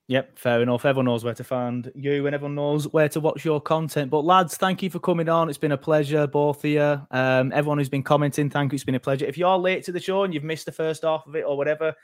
[0.09, 0.84] Yep, fair enough.
[0.84, 4.11] Everyone knows where to find you and everyone knows where to watch your content.
[4.11, 5.48] But lads, thank you for coming on.
[5.48, 7.00] It's been a pleasure, both of you.
[7.11, 8.74] Um, everyone who's been commenting, thank you.
[8.74, 9.26] It's been a pleasure.
[9.26, 11.57] If you're late to the show and you've missed the first half of it or
[11.57, 11.94] whatever,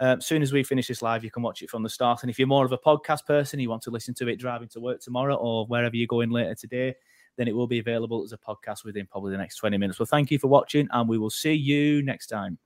[0.00, 2.22] as soon as we finish this live, you can watch it from the start.
[2.22, 4.68] And if you're more of a podcast person, you want to listen to it driving
[4.68, 6.94] to work tomorrow or wherever you're going later today,
[7.36, 9.98] then it will be available as a podcast within probably the next 20 minutes.
[9.98, 12.58] Well, thank you for watching, and we will see you next time.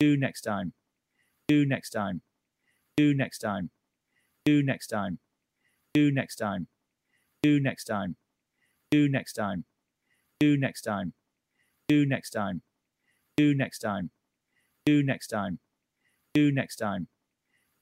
[0.00, 0.72] You next time.
[1.48, 2.22] You next time.
[2.96, 3.70] You next time.
[4.46, 5.18] You next time.
[5.94, 6.68] You next time.
[7.42, 8.16] You next time.
[8.90, 9.64] You next time.
[10.40, 11.12] You next time.
[11.88, 12.62] You next time.
[13.38, 14.10] You next time.
[14.86, 15.58] You next time.
[16.36, 17.08] You next time.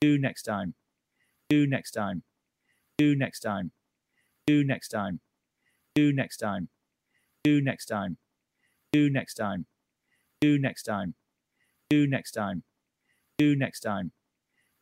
[0.03, 0.75] Do next time.
[1.51, 2.23] Do next time.
[2.99, 3.73] Do next time.
[4.47, 5.21] Do next time.
[5.95, 6.69] Do next time.
[7.33, 8.17] Do next time.
[8.93, 9.67] Do next time.
[10.41, 11.15] Do next time.
[11.91, 12.63] Do next time.
[13.39, 14.13] Do next time.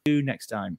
[0.05, 0.79] Do next time.